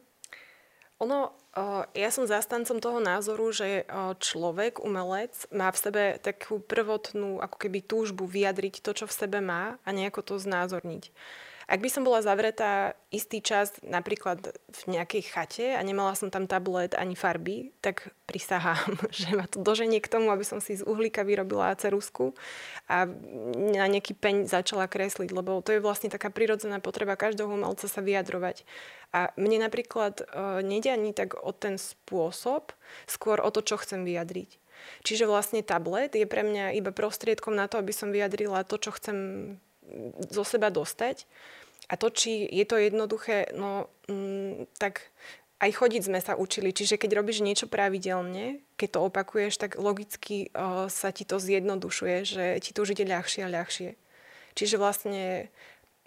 Ono, 1.05 1.37
ja 1.93 2.09
som 2.09 2.25
zastancom 2.25 2.81
toho 2.81 3.05
názoru, 3.05 3.53
že 3.53 3.85
človek, 4.17 4.81
umelec, 4.81 5.45
má 5.53 5.69
v 5.69 5.77
sebe 5.77 6.05
takú 6.17 6.57
prvotnú 6.57 7.37
ako 7.45 7.57
keby 7.61 7.85
túžbu 7.85 8.25
vyjadriť 8.25 8.81
to, 8.81 8.97
čo 8.97 9.05
v 9.05 9.13
sebe 9.13 9.45
má 9.45 9.77
a 9.85 9.89
nejako 9.93 10.25
to 10.25 10.35
znázorniť. 10.41 11.13
Ak 11.67 11.83
by 11.83 11.91
som 11.91 12.07
bola 12.07 12.23
zavretá 12.23 12.95
istý 13.11 13.43
čas 13.43 13.75
napríklad 13.83 14.55
v 14.55 14.83
nejakej 14.87 15.23
chate 15.27 15.67
a 15.75 15.83
nemala 15.83 16.15
som 16.15 16.31
tam 16.31 16.47
tablet 16.47 16.95
ani 16.95 17.19
farby, 17.19 17.75
tak 17.83 18.15
prisahám, 18.31 18.95
že 19.11 19.35
ma 19.35 19.51
to 19.51 19.59
doženie 19.59 19.99
k 19.99 20.07
tomu, 20.07 20.31
aby 20.31 20.47
som 20.47 20.63
si 20.63 20.79
z 20.79 20.87
uhlíka 20.87 21.27
vyrobila 21.27 21.75
cerusku 21.75 22.39
a 22.87 23.11
na 23.75 23.87
nejaký 23.91 24.15
peň 24.15 24.47
začala 24.47 24.87
kresliť, 24.87 25.35
lebo 25.35 25.59
to 25.59 25.75
je 25.75 25.83
vlastne 25.83 26.07
taká 26.07 26.31
prirodzená 26.31 26.79
potreba 26.79 27.19
každého 27.19 27.51
umelca 27.51 27.91
sa 27.91 27.99
vyjadrovať. 27.99 28.63
A 29.11 29.35
mne 29.35 29.67
napríklad 29.67 30.23
uh, 30.23 30.63
nejde 30.63 30.95
ani 30.95 31.11
tak 31.11 31.35
o 31.35 31.51
ten 31.51 31.83
spôsob, 31.83 32.79
skôr 33.11 33.43
o 33.43 33.51
to, 33.51 33.67
čo 33.67 33.75
chcem 33.83 34.07
vyjadriť. 34.07 34.63
Čiže 35.03 35.27
vlastne 35.27 35.67
tablet 35.67 36.15
je 36.15 36.31
pre 36.31 36.47
mňa 36.47 36.79
iba 36.79 36.95
prostriedkom 36.95 37.59
na 37.59 37.67
to, 37.67 37.83
aby 37.83 37.91
som 37.91 38.15
vyjadrila 38.15 38.63
to, 38.63 38.79
čo 38.79 38.95
chcem 38.95 39.19
zo 40.31 40.45
seba 40.45 40.71
dostať. 40.71 41.27
A 41.87 41.95
to, 41.95 42.11
či 42.11 42.43
je 42.51 42.67
to 42.67 42.77
jednoduché, 42.83 43.55
no 43.55 43.87
mm, 44.11 44.67
tak 44.79 45.07
aj 45.57 45.71
chodiť 45.73 46.03
sme 46.11 46.21
sa 46.21 46.37
učili. 46.37 46.75
Čiže 46.75 47.01
keď 47.01 47.17
robíš 47.17 47.41
niečo 47.41 47.71
pravidelne, 47.71 48.61
keď 48.77 48.89
to 48.99 49.01
opakuješ, 49.09 49.57
tak 49.57 49.81
logicky 49.81 50.53
o, 50.53 50.91
sa 50.93 51.15
ti 51.15 51.25
to 51.25 51.41
zjednodušuje, 51.41 52.17
že 52.29 52.45
ti 52.61 52.77
to 52.77 52.85
už 52.85 52.93
ide 52.99 53.09
ľahšie 53.09 53.47
a 53.47 53.53
ľahšie. 53.53 53.97
Čiže 54.57 54.77
vlastne 54.77 55.49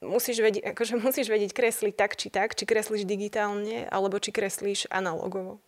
musíš 0.06 0.42
vedieť, 0.42 0.74
akože 0.74 0.94
musíš 1.06 1.28
vedieť 1.32 1.52
kresliť 1.56 1.96
tak 1.96 2.14
či 2.20 2.28
tak, 2.30 2.54
či 2.54 2.64
kreslíš 2.70 3.10
digitálne, 3.10 3.90
alebo 3.90 4.22
či 4.22 4.30
kreslíš 4.30 4.92
analogovo. 4.94 5.64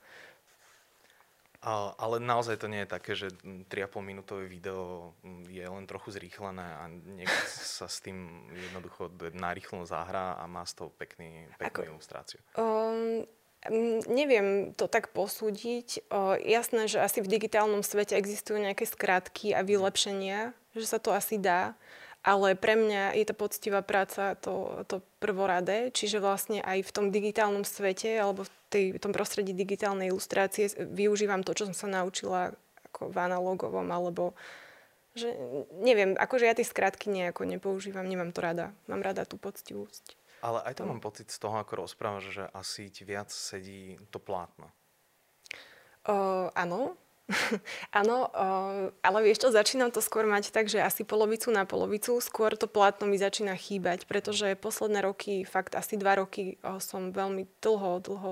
A, 1.61 1.93
ale 1.93 2.17
naozaj 2.17 2.57
to 2.57 2.65
nie 2.65 2.81
je 2.81 2.89
také, 2.89 3.13
že 3.13 3.29
3,5 3.69 4.01
minútové 4.01 4.49
video 4.49 5.13
je 5.45 5.61
len 5.61 5.85
trochu 5.85 6.09
zrýchlené 6.09 6.65
a 6.65 6.89
niekto 6.89 7.37
sa 7.77 7.85
s 7.85 8.01
tým 8.01 8.49
jednoducho 8.49 9.13
narýchlo 9.37 9.85
zahrá 9.85 10.41
a 10.41 10.49
má 10.49 10.65
z 10.65 10.81
toho 10.81 10.89
pekný, 10.89 11.45
peknú 11.61 11.85
Ako, 11.85 11.91
ilustráciu. 11.93 12.41
Um, 12.57 13.29
neviem 14.09 14.73
to 14.73 14.89
tak 14.89 15.13
posúdiť. 15.13 16.09
Uh, 16.09 16.33
jasné, 16.41 16.89
že 16.89 16.97
asi 16.97 17.21
v 17.21 17.29
digitálnom 17.29 17.85
svete 17.85 18.17
existujú 18.17 18.57
nejaké 18.57 18.89
skratky 18.89 19.53
a 19.53 19.61
vylepšenia, 19.61 20.57
že 20.73 20.89
sa 20.89 20.97
to 20.97 21.13
asi 21.13 21.37
dá 21.37 21.77
ale 22.21 22.53
pre 22.53 22.77
mňa 22.77 23.17
je 23.17 23.25
to 23.25 23.33
poctivá 23.33 23.81
práca 23.81 24.37
to, 24.37 24.85
to 24.85 25.01
prvoradé, 25.17 25.89
čiže 25.89 26.21
vlastne 26.21 26.61
aj 26.61 26.85
v 26.85 26.91
tom 26.93 27.05
digitálnom 27.09 27.65
svete 27.65 28.21
alebo 28.21 28.45
v, 28.45 28.51
tej, 28.69 28.85
v 28.95 28.99
tom 29.01 29.11
prostredí 29.13 29.57
digitálnej 29.57 30.13
ilustrácie 30.13 30.69
využívam 30.77 31.41
to, 31.41 31.57
čo 31.57 31.69
som 31.69 31.75
sa 31.75 31.87
naučila 31.89 32.53
ako 32.91 33.09
v 33.09 33.17
analogovom 33.17 33.89
alebo 33.89 34.37
že 35.11 35.27
neviem, 35.83 36.15
akože 36.15 36.47
ja 36.47 36.55
tie 36.55 36.63
skratky 36.63 37.11
nejako 37.11 37.43
nepoužívam, 37.43 38.07
nemám 38.07 38.31
to 38.31 38.39
rada. 38.39 38.71
Mám 38.87 39.03
rada 39.03 39.27
tú 39.27 39.35
poctivosť. 39.35 40.15
Ale 40.39 40.63
aj 40.63 40.79
to 40.79 40.87
mám 40.87 41.03
pocit 41.03 41.27
z 41.27 41.37
toho, 41.37 41.59
ako 41.59 41.83
rozprávaš, 41.83 42.31
že 42.31 42.43
asi 42.55 42.87
ti 42.87 43.03
viac 43.03 43.27
sedí 43.27 43.99
to 44.09 44.23
plátno. 44.23 44.71
Uh, 46.07 46.49
áno, 46.55 46.95
Áno, 48.00 48.27
ale 49.01 49.17
vieš 49.23 49.47
čo, 49.47 49.55
začínam 49.55 49.89
to 49.89 50.03
skôr 50.03 50.27
mať 50.27 50.51
tak, 50.51 50.67
že 50.67 50.83
asi 50.83 51.07
polovicu 51.07 51.50
na 51.51 51.63
polovicu, 51.63 52.19
skôr 52.19 52.55
to 52.59 52.67
plátno 52.67 53.07
mi 53.07 53.15
začína 53.15 53.55
chýbať, 53.55 54.05
pretože 54.05 54.59
posledné 54.59 55.01
roky, 55.05 55.47
fakt 55.47 55.75
asi 55.75 55.95
dva 55.95 56.19
roky 56.19 56.59
som 56.83 57.15
veľmi 57.15 57.47
dlho, 57.63 57.91
dlho 58.03 58.31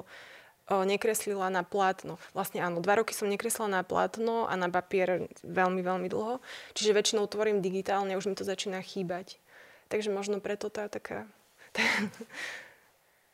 nekreslila 0.70 1.50
na 1.50 1.66
plátno. 1.66 2.22
Vlastne 2.38 2.62
áno, 2.62 2.78
dva 2.78 3.02
roky 3.02 3.18
som 3.18 3.26
nekreslila 3.26 3.82
na 3.82 3.82
plátno 3.82 4.46
a 4.46 4.54
na 4.54 4.70
papier 4.70 5.26
veľmi, 5.42 5.82
veľmi 5.82 6.08
dlho. 6.14 6.38
Čiže 6.78 6.94
väčšinou 6.94 7.26
tvorím 7.26 7.66
digitálne, 7.66 8.14
už 8.14 8.30
mi 8.30 8.36
to 8.38 8.46
začína 8.46 8.78
chýbať. 8.86 9.42
Takže 9.90 10.14
možno 10.14 10.38
preto 10.38 10.70
tá 10.70 10.86
taká 10.86 11.26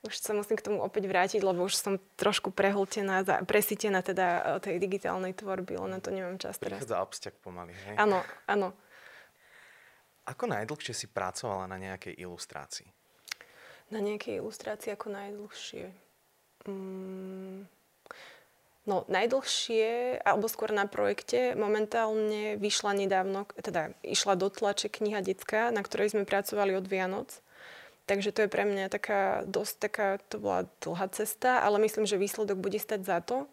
už 0.05 0.15
sa 0.21 0.31
musím 0.37 0.55
k 0.55 0.65
tomu 0.69 0.79
opäť 0.85 1.09
vrátiť, 1.09 1.41
lebo 1.41 1.65
už 1.65 1.75
som 1.75 1.97
trošku 2.15 2.53
prehltená, 2.53 3.25
presítená 3.43 4.05
teda 4.05 4.57
tej 4.61 4.77
digitálnej 4.77 5.33
tvorby, 5.33 5.81
len 5.81 5.97
na 5.97 5.99
to 5.99 6.13
nemám 6.13 6.37
čas 6.37 6.61
teraz. 6.61 6.85
Prichádza 6.85 7.01
absťak 7.01 7.35
pomaly, 7.41 7.73
hej? 7.73 7.95
Áno, 7.97 8.21
áno. 8.45 8.71
Ako 10.25 10.49
najdlhšie 10.49 10.93
si 10.93 11.07
pracovala 11.09 11.69
na 11.69 11.77
nejakej 11.77 12.17
ilustrácii? 12.17 12.89
Na 13.93 14.01
nejakej 14.01 14.41
ilustrácii 14.41 14.97
ako 14.97 15.13
najdlhšie? 15.13 15.93
Mm, 16.65 17.69
no, 18.89 19.05
najdlhšie, 19.05 20.17
alebo 20.25 20.49
skôr 20.49 20.73
na 20.73 20.89
projekte, 20.89 21.53
momentálne 21.53 22.57
vyšla 22.57 22.97
nedávno, 22.97 23.45
teda 23.53 23.93
išla 24.01 24.33
do 24.33 24.49
tlače 24.49 24.89
kniha 24.89 25.21
detská, 25.21 25.69
na 25.69 25.85
ktorej 25.85 26.17
sme 26.17 26.25
pracovali 26.25 26.73
od 26.73 26.89
Vianoc. 26.89 27.44
Takže 28.05 28.29
to 28.31 28.45
je 28.45 28.53
pre 28.53 28.69
mňa 28.69 28.93
taká 28.93 29.41
dosť 29.49 29.75
taká, 29.81 30.07
to 30.29 30.37
bola 30.37 30.69
dlhá 30.85 31.09
cesta, 31.09 31.65
ale 31.65 31.81
myslím, 31.81 32.05
že 32.05 32.21
výsledok 32.21 32.61
bude 32.61 32.77
stať 32.77 33.01
za 33.01 33.17
to. 33.21 33.49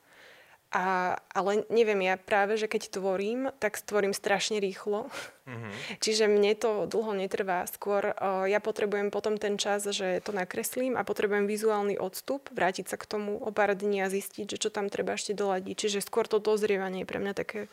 A, 0.73 1.21
ale 1.37 1.68
neviem, 1.68 2.00
ja 2.00 2.16
práve, 2.16 2.56
že 2.56 2.64
keď 2.64 2.97
tvorím, 2.97 3.52
tak 3.61 3.76
tvorím 3.85 4.16
strašne 4.16 4.56
rýchlo. 4.56 5.12
Mm-hmm. 5.44 5.73
Čiže 6.04 6.32
mne 6.32 6.56
to 6.56 6.88
dlho 6.88 7.12
netrvá. 7.12 7.68
Skôr 7.68 8.16
uh, 8.16 8.49
ja 8.49 8.56
potrebujem 8.56 9.12
potom 9.12 9.37
ten 9.37 9.61
čas, 9.61 9.85
že 9.85 10.25
to 10.25 10.32
nakreslím 10.32 10.97
a 10.97 11.04
potrebujem 11.04 11.44
vizuálny 11.44 12.00
odstup, 12.00 12.49
vrátiť 12.56 12.88
sa 12.88 12.97
k 12.97 13.04
tomu 13.04 13.37
o 13.37 13.52
pár 13.52 13.76
dní 13.76 14.00
a 14.00 14.09
zistiť, 14.09 14.56
že 14.56 14.61
čo 14.61 14.73
tam 14.73 14.88
treba 14.88 15.12
ešte 15.12 15.37
doladiť. 15.37 15.76
Čiže 15.76 16.09
skôr 16.09 16.25
to 16.25 16.40
dozrievanie 16.40 17.04
je 17.04 17.09
pre 17.09 17.21
mňa 17.21 17.37
také 17.37 17.68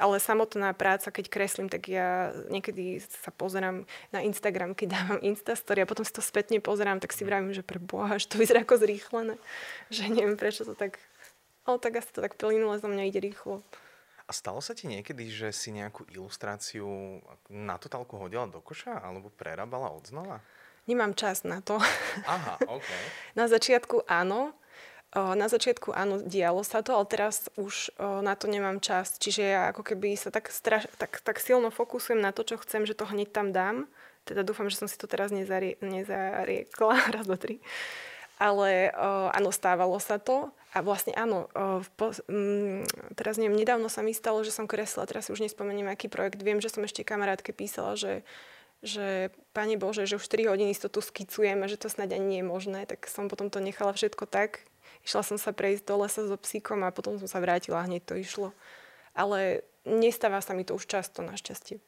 ale 0.00 0.16
samotná 0.16 0.72
práca, 0.72 1.12
keď 1.12 1.28
kreslím, 1.28 1.68
tak 1.68 1.92
ja 1.92 2.32
niekedy 2.48 3.04
sa 3.04 3.28
pozerám 3.28 3.84
na 4.10 4.24
Instagram, 4.24 4.72
keď 4.72 4.88
dávam 4.96 5.20
Instastory 5.20 5.84
a 5.84 5.90
potom 5.90 6.02
si 6.02 6.10
to 6.10 6.24
spätne 6.24 6.56
pozerám, 6.64 6.98
tak 6.98 7.12
si 7.12 7.22
vravím, 7.22 7.52
že 7.52 7.60
pre 7.60 7.76
Boha, 7.76 8.16
že 8.16 8.32
to 8.32 8.40
vyzerá 8.40 8.64
ako 8.64 8.80
zrýchlené. 8.80 9.36
Že 9.92 10.02
neviem, 10.16 10.40
prečo 10.40 10.64
to 10.64 10.72
tak... 10.72 10.96
Ale 11.68 11.76
tak 11.76 12.00
asi 12.00 12.10
to 12.10 12.24
tak 12.24 12.40
plynule 12.40 12.80
za 12.80 12.88
mňa 12.88 13.12
ide 13.12 13.20
rýchlo. 13.20 13.60
A 14.24 14.32
stalo 14.32 14.62
sa 14.62 14.78
ti 14.78 14.86
niekedy, 14.86 15.26
že 15.26 15.50
si 15.50 15.74
nejakú 15.74 16.06
ilustráciu 16.08 17.18
na 17.50 17.76
totálku 17.76 18.14
hodila 18.14 18.46
do 18.46 18.62
koša 18.62 19.02
alebo 19.02 19.26
prerábala 19.28 19.90
od 19.90 20.06
znova? 20.06 20.38
Nemám 20.86 21.18
čas 21.18 21.42
na 21.42 21.58
to. 21.60 21.82
Aha, 22.26 22.56
OK. 22.70 22.88
na 23.38 23.50
začiatku 23.50 24.06
áno, 24.08 24.54
na 25.14 25.50
začiatku 25.50 25.90
áno, 25.90 26.22
dialo 26.22 26.62
sa 26.62 26.86
to, 26.86 26.94
ale 26.94 27.06
teraz 27.10 27.50
už 27.58 27.90
na 27.98 28.38
to 28.38 28.46
nemám 28.46 28.78
čas. 28.78 29.18
Čiže 29.18 29.42
ja 29.42 29.60
ako 29.74 29.82
keby 29.82 30.14
sa 30.14 30.30
tak, 30.30 30.54
straš, 30.54 30.86
tak, 31.02 31.18
tak 31.18 31.42
silno 31.42 31.74
fokusujem 31.74 32.22
na 32.22 32.30
to, 32.30 32.46
čo 32.46 32.62
chcem, 32.62 32.86
že 32.86 32.94
to 32.94 33.10
hneď 33.10 33.34
tam 33.34 33.50
dám. 33.50 33.90
Teda 34.22 34.46
dúfam, 34.46 34.70
že 34.70 34.78
som 34.78 34.86
si 34.86 34.94
to 34.94 35.10
teraz 35.10 35.34
nezarie, 35.34 35.74
nezariekla. 35.82 36.94
Raz, 37.18 37.26
dva, 37.26 37.34
tri. 37.34 37.58
Ale 38.38 38.94
áno, 39.34 39.50
stávalo 39.50 39.98
sa 39.98 40.22
to. 40.22 40.54
A 40.70 40.86
vlastne 40.86 41.10
áno, 41.18 41.50
po, 41.98 42.14
m, 42.30 42.86
teraz 43.18 43.34
neviem, 43.34 43.58
nedávno 43.58 43.90
sa 43.90 44.06
mi 44.06 44.14
stalo, 44.14 44.46
že 44.46 44.54
som 44.54 44.70
kresla, 44.70 45.10
teraz 45.10 45.26
si 45.26 45.34
už 45.34 45.42
nespomeniem, 45.42 45.90
aký 45.90 46.06
projekt. 46.06 46.38
Viem, 46.38 46.62
že 46.62 46.70
som 46.70 46.86
ešte 46.86 47.02
kamarátke 47.02 47.50
písala, 47.50 47.98
že 47.98 48.22
že 48.80 49.28
Pane 49.52 49.76
Bože, 49.76 50.08
že 50.08 50.16
už 50.16 50.24
4 50.24 50.56
hodiny 50.56 50.72
to 50.72 50.88
tu 50.88 51.04
skicujeme, 51.04 51.68
že 51.68 51.76
to 51.76 51.92
snáď 51.92 52.16
ani 52.16 52.26
nie 52.26 52.40
je 52.40 52.48
možné, 52.48 52.80
tak 52.88 53.04
som 53.12 53.28
potom 53.28 53.52
to 53.52 53.60
nechala 53.60 53.92
všetko 53.92 54.24
tak, 54.24 54.64
Išla 55.04 55.22
som 55.24 55.38
sa 55.40 55.50
prejsť 55.56 55.84
do 55.88 55.94
lesa 56.04 56.22
so 56.28 56.36
psíkom 56.36 56.84
a 56.84 56.94
potom 56.94 57.16
som 57.16 57.28
sa 57.28 57.40
vrátila 57.40 57.80
a 57.80 57.86
hneď 57.88 58.04
to 58.04 58.14
išlo. 58.20 58.52
Ale 59.16 59.64
nestáva 59.88 60.44
sa 60.44 60.52
mi 60.52 60.62
to 60.62 60.76
už 60.76 60.86
často, 60.86 61.24
našťastie. 61.24 61.80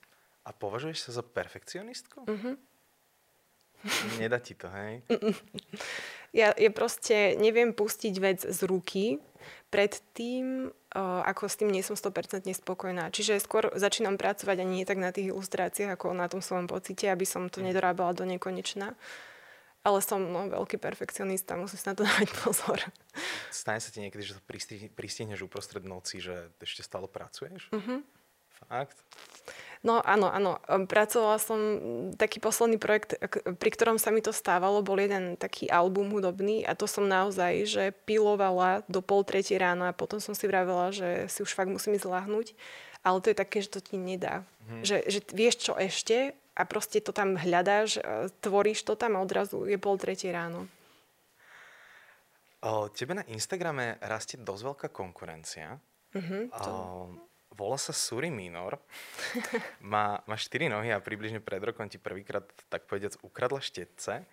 A 0.42 0.50
považuješ 0.50 1.08
sa 1.08 1.20
za 1.20 1.22
perfekcionistku? 1.22 2.26
Mhm. 2.26 2.52
Nedá 4.22 4.38
ti 4.38 4.54
to, 4.54 4.70
hej? 4.70 5.02
Ja, 6.32 6.54
ja 6.56 6.70
proste 6.72 7.36
neviem 7.36 7.76
pustiť 7.76 8.14
vec 8.16 8.40
z 8.40 8.60
ruky 8.64 9.20
pred 9.68 10.00
tým, 10.16 10.72
ako 10.96 11.44
s 11.44 11.58
tým 11.60 11.68
nie 11.68 11.84
som 11.84 11.98
100% 11.98 12.48
spokojná. 12.56 13.12
Čiže 13.12 13.42
skôr 13.42 13.68
začínam 13.74 14.16
pracovať 14.16 14.64
ani 14.64 14.80
nie 14.80 14.86
tak 14.88 14.96
na 15.02 15.12
tých 15.12 15.28
ilustráciách, 15.28 15.98
ako 15.98 16.16
na 16.16 16.30
tom 16.32 16.40
svojom 16.40 16.70
pocite, 16.70 17.10
aby 17.10 17.26
som 17.28 17.52
to 17.52 17.60
mhm. 17.60 17.72
nedorábala 17.72 18.16
do 18.16 18.24
nekonečna. 18.24 18.94
Ale 19.82 19.98
som 19.98 20.22
no, 20.22 20.46
veľký 20.46 20.78
perfekcionista, 20.78 21.58
musím 21.58 21.78
si 21.78 21.86
na 21.90 21.94
to 21.98 22.02
dávať 22.08 22.30
pozor. 22.42 22.78
Stane 23.50 23.82
sa 23.82 23.90
ti 23.90 23.98
niekedy, 23.98 24.22
že 24.22 24.38
to 24.38 24.42
pristihneš 24.94 25.42
uprostred 25.42 25.82
noci, 25.82 26.22
že 26.22 26.54
ešte 26.62 26.86
stále 26.86 27.10
pracuješ? 27.10 27.66
Mm-hmm. 27.74 27.98
Fakt? 28.70 28.98
No 29.82 29.98
áno, 29.98 30.30
áno. 30.30 30.62
Pracovala 30.86 31.42
som, 31.42 31.58
taký 32.14 32.38
posledný 32.38 32.78
projekt, 32.78 33.18
pri 33.58 33.70
ktorom 33.74 33.98
sa 33.98 34.14
mi 34.14 34.22
to 34.22 34.30
stávalo, 34.30 34.78
bol 34.86 34.94
jeden 34.94 35.34
taký 35.34 35.66
album 35.66 36.14
hudobný 36.14 36.62
a 36.62 36.78
to 36.78 36.86
som 36.86 37.10
naozaj, 37.10 37.66
že 37.66 37.84
pilovala 38.06 38.86
do 38.86 39.02
pol 39.02 39.26
tretej 39.26 39.58
ráno 39.58 39.90
a 39.90 39.96
potom 39.96 40.22
som 40.22 40.38
si 40.38 40.46
vravela, 40.46 40.94
že 40.94 41.26
si 41.26 41.42
už 41.42 41.50
fakt 41.50 41.66
musím 41.66 41.98
ísť 41.98 42.06
lahnúť. 42.06 42.54
Ale 43.02 43.18
to 43.18 43.34
je 43.34 43.36
také, 43.42 43.58
že 43.58 43.74
to 43.74 43.82
ti 43.82 43.98
nedá. 43.98 44.46
Mm-hmm. 44.46 44.82
Že, 44.86 44.96
že 45.10 45.18
vieš 45.34 45.54
čo 45.58 45.72
ešte 45.74 46.38
a 46.52 46.62
proste 46.68 47.00
to 47.00 47.16
tam 47.16 47.36
hľadáš, 47.36 48.00
tvoríš 48.44 48.84
to 48.84 48.94
tam 48.94 49.16
a 49.16 49.24
odrazu 49.24 49.64
je 49.64 49.80
pol 49.80 49.96
tretie 49.96 50.32
ráno. 50.32 50.68
O, 52.62 52.86
tebe 52.92 53.18
na 53.18 53.26
Instagrame 53.26 53.98
rastie 53.98 54.38
dosť 54.38 54.62
veľká 54.62 54.88
konkurencia. 54.94 55.82
Mm-hmm, 56.14 56.42
to... 56.54 56.70
o, 56.70 57.32
Volá 57.52 57.76
sa 57.76 57.92
Suri 57.92 58.32
Minor. 58.32 58.80
má, 59.92 60.24
má 60.24 60.36
štyri 60.40 60.72
nohy 60.72 60.88
a 60.88 61.04
približne 61.04 61.44
pred 61.44 61.60
rokom 61.60 61.84
ti 61.84 62.00
prvýkrát, 62.00 62.48
tak 62.72 62.88
povediac, 62.88 63.20
ukradla 63.20 63.60
štetce. 63.60 64.24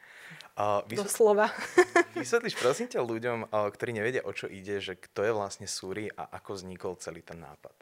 Uh, 0.55 0.79
vysvetl- 0.87 1.11
Doslova. 1.11 1.51
vysvetlíš 2.15 2.55
prosím 2.55 2.87
ťa 2.87 3.03
ľuďom, 3.03 3.51
uh, 3.51 3.67
ktorí 3.75 3.91
nevedia, 3.91 4.23
o 4.23 4.31
čo 4.31 4.47
ide, 4.47 4.79
že 4.79 4.95
kto 4.95 5.27
je 5.27 5.35
vlastne 5.35 5.67
Suri 5.67 6.07
a 6.07 6.31
ako 6.31 6.63
vznikol 6.63 6.95
celý 6.95 7.19
ten 7.19 7.43
nápad. 7.43 7.75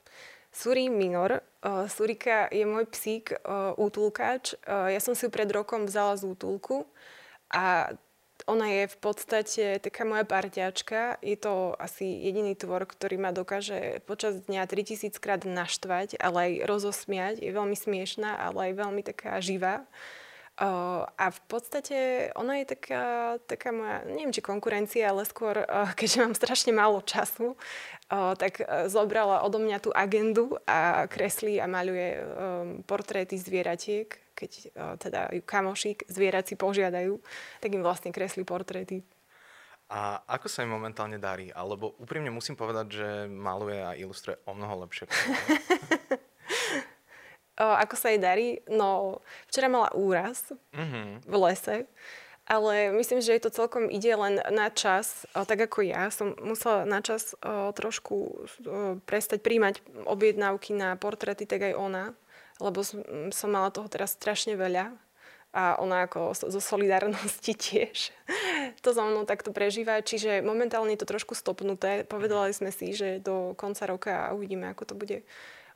Suri 0.58 0.90
Minor. 0.90 1.46
Uh, 1.62 1.86
Surika 1.86 2.50
je 2.50 2.66
môj 2.66 2.90
psík, 2.90 3.38
uh, 3.46 3.78
útulkáč. 3.78 4.58
Uh, 4.66 4.90
ja 4.90 4.98
som 4.98 5.14
si 5.14 5.26
ju 5.26 5.30
pred 5.30 5.46
rokom 5.54 5.86
vzala 5.86 6.18
z 6.18 6.34
útulku 6.34 6.90
a 7.54 7.94
ona 8.50 8.66
je 8.70 8.84
v 8.90 8.98
podstate 8.98 9.64
taká 9.78 10.02
moja 10.02 10.26
parťačka. 10.26 11.22
Je 11.22 11.38
to 11.38 11.78
asi 11.78 12.10
jediný 12.10 12.58
tvor, 12.58 12.90
ktorý 12.90 13.22
ma 13.22 13.30
dokáže 13.30 14.02
počas 14.10 14.42
dňa 14.50 14.66
3000 14.66 15.14
krát 15.22 15.46
naštvať, 15.46 16.18
ale 16.18 16.38
aj 16.38 16.54
rozosmiať. 16.66 17.36
Je 17.38 17.54
veľmi 17.54 17.78
smiešná, 17.78 18.34
ale 18.42 18.72
aj 18.72 18.82
veľmi 18.82 19.02
taká 19.06 19.38
živá. 19.38 19.86
Uh, 19.86 20.27
a 20.58 21.26
v 21.30 21.42
podstate 21.46 21.98
ona 22.34 22.58
je 22.62 22.74
taká, 22.74 23.38
taká 23.46 23.70
moja, 23.70 24.02
neviem 24.10 24.34
či 24.34 24.42
konkurencia, 24.42 25.14
ale 25.14 25.22
skôr, 25.30 25.62
uh, 25.62 25.94
keďže 25.94 26.18
mám 26.26 26.34
strašne 26.34 26.74
málo 26.74 27.06
času, 27.06 27.54
uh, 27.54 28.34
tak 28.34 28.66
uh, 28.66 28.90
zobrala 28.90 29.46
odo 29.46 29.62
mňa 29.62 29.78
tú 29.78 29.94
agendu 29.94 30.58
a 30.66 31.06
kreslí 31.06 31.62
a 31.62 31.70
maľuje 31.70 32.08
um, 32.10 32.22
portréty 32.84 33.38
zvieratiek 33.38 34.26
keď 34.38 34.70
teda 35.02 35.34
kamoši 35.50 35.98
zvieraci 36.06 36.62
požiadajú, 36.62 37.18
tak 37.58 37.74
im 37.74 37.82
vlastne 37.82 38.14
kreslí 38.14 38.46
portréty. 38.46 39.02
A 39.90 40.22
ako 40.30 40.46
sa 40.46 40.62
im 40.62 40.70
momentálne 40.70 41.18
darí? 41.18 41.50
Alebo 41.50 41.98
úprimne 41.98 42.30
musím 42.30 42.54
povedať, 42.54 43.02
že 43.02 43.08
maluje 43.26 43.82
a 43.82 43.98
ilustruje 43.98 44.38
o 44.46 44.54
mnoho 44.54 44.86
lepšie. 44.86 45.10
ako 47.58 47.96
sa 47.98 48.14
jej 48.14 48.22
darí? 48.22 48.62
No, 48.70 49.20
včera 49.50 49.68
mala 49.68 49.90
úraz 49.98 50.54
mm-hmm. 50.72 51.26
v 51.26 51.36
lese, 51.42 51.78
ale 52.48 52.94
myslím, 52.96 53.20
že 53.20 53.36
jej 53.36 53.44
to 53.44 53.52
celkom 53.52 53.92
ide 53.92 54.14
len 54.14 54.40
na 54.54 54.72
čas, 54.72 55.28
tak 55.34 55.68
ako 55.68 55.84
ja. 55.84 56.08
Som 56.14 56.38
musela 56.40 56.88
na 56.88 57.04
čas 57.04 57.36
trošku 57.76 58.48
prestať 59.04 59.44
príjmať 59.44 59.84
objednávky 60.08 60.72
na 60.78 60.96
portréty, 60.96 61.44
tak 61.44 61.68
aj 61.68 61.76
ona 61.76 62.06
lebo 62.58 62.82
som, 62.82 63.02
mala 63.50 63.70
toho 63.70 63.86
teraz 63.90 64.18
strašne 64.18 64.58
veľa 64.58 64.94
a 65.54 65.80
ona 65.80 66.06
ako 66.06 66.36
zo 66.36 66.62
solidárnosti 66.62 67.54
tiež 67.70 68.14
to 68.84 68.90
za 68.92 69.04
mnou 69.06 69.24
takto 69.24 69.56
prežíva. 69.56 70.04
Čiže 70.04 70.44
momentálne 70.44 70.94
je 70.94 71.02
to 71.02 71.08
trošku 71.08 71.34
stopnuté. 71.34 72.04
Povedali 72.04 72.52
sme 72.52 72.70
si, 72.70 72.92
že 72.92 73.24
do 73.24 73.56
konca 73.56 73.88
roka 73.88 74.14
uvidíme, 74.36 74.70
ako 74.70 74.84
to 74.84 74.96
bude 74.98 75.18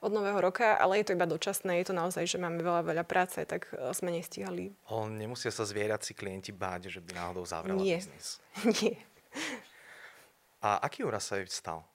od 0.01 0.12
nového 0.12 0.41
roka, 0.41 0.75
ale 0.75 1.00
je 1.00 1.05
to 1.10 1.15
iba 1.15 1.29
dočasné. 1.29 1.77
Je 1.81 1.93
to 1.93 1.96
naozaj, 1.96 2.25
že 2.25 2.41
máme 2.41 2.60
veľa, 2.60 2.81
veľa 2.81 3.05
práce, 3.05 3.38
tak 3.46 3.70
e, 3.72 3.93
sme 3.93 4.10
nestihali. 4.10 4.74
O, 4.89 5.05
nemusia 5.05 5.53
sa 5.53 5.62
zvierací 5.62 6.17
klienti 6.17 6.50
báť, 6.50 6.89
že 6.89 7.00
by 7.00 7.13
náhodou 7.13 7.46
zavrela 7.46 7.77
Nie. 7.77 8.01
biznis. 8.01 8.41
Nie. 8.81 8.98
A 10.62 10.81
aký 10.81 11.05
úraz 11.05 11.29
sa 11.29 11.38
jej 11.38 11.48
stal? 11.50 11.86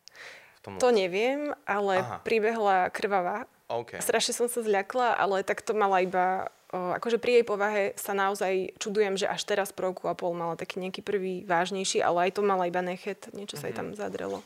To 0.66 0.90
neviem, 0.90 1.54
ale 1.62 2.02
Aha. 2.02 2.18
pribehla 2.26 2.90
krvavá 2.90 3.46
Okay. 3.66 3.98
Strašne 3.98 4.30
som 4.30 4.46
sa 4.46 4.62
zľakla, 4.62 5.18
ale 5.18 5.42
tak 5.42 5.62
to 5.62 5.74
mala 5.74 6.02
iba... 6.02 6.46
Akože 6.70 7.22
pri 7.22 7.40
jej 7.40 7.44
povahe 7.46 7.84
sa 7.94 8.10
naozaj 8.10 8.74
čudujem, 8.78 9.14
že 9.14 9.30
až 9.30 9.46
teraz 9.46 9.70
po 9.70 9.86
roku 9.86 10.10
a 10.10 10.18
pol 10.18 10.34
mala 10.34 10.58
taký 10.58 10.82
nejaký 10.82 11.00
prvý 11.00 11.46
vážnejší, 11.46 12.02
ale 12.02 12.28
aj 12.28 12.36
to 12.36 12.42
mala 12.42 12.66
iba 12.66 12.82
nechet, 12.82 13.30
niečo 13.32 13.54
sa 13.54 13.70
mm-hmm. 13.70 13.70
jej 13.70 13.74
tam 13.74 13.88
mhm. 13.90 13.96
zadrelo. 13.96 14.38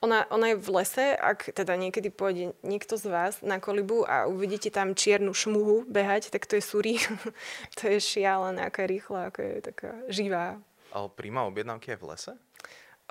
Ona, 0.00 0.24
ona 0.32 0.46
je 0.48 0.56
v 0.56 0.68
lese, 0.80 1.12
ak 1.12 1.52
teda 1.52 1.76
niekedy 1.76 2.08
pôjde 2.08 2.56
niekto 2.64 2.96
z 2.96 3.12
vás 3.12 3.44
na 3.44 3.60
kolibu 3.60 4.08
a 4.08 4.24
uvidíte 4.24 4.72
tam 4.72 4.96
čiernu 4.96 5.36
šmuhu 5.36 5.84
behať, 5.84 6.32
tak 6.32 6.48
to 6.48 6.56
je 6.56 6.64
Suri. 6.64 6.96
to 7.76 7.84
je 7.84 8.00
šialené, 8.00 8.64
aká 8.64 8.88
je 8.88 8.96
rýchla, 8.96 9.28
aká 9.28 9.42
je 9.44 9.58
taká 9.60 9.90
živá. 10.08 10.56
Ale 10.88 11.12
príjma 11.12 11.44
objednávky 11.44 11.92
aj 11.92 12.00
v 12.00 12.08
lese? 12.08 12.32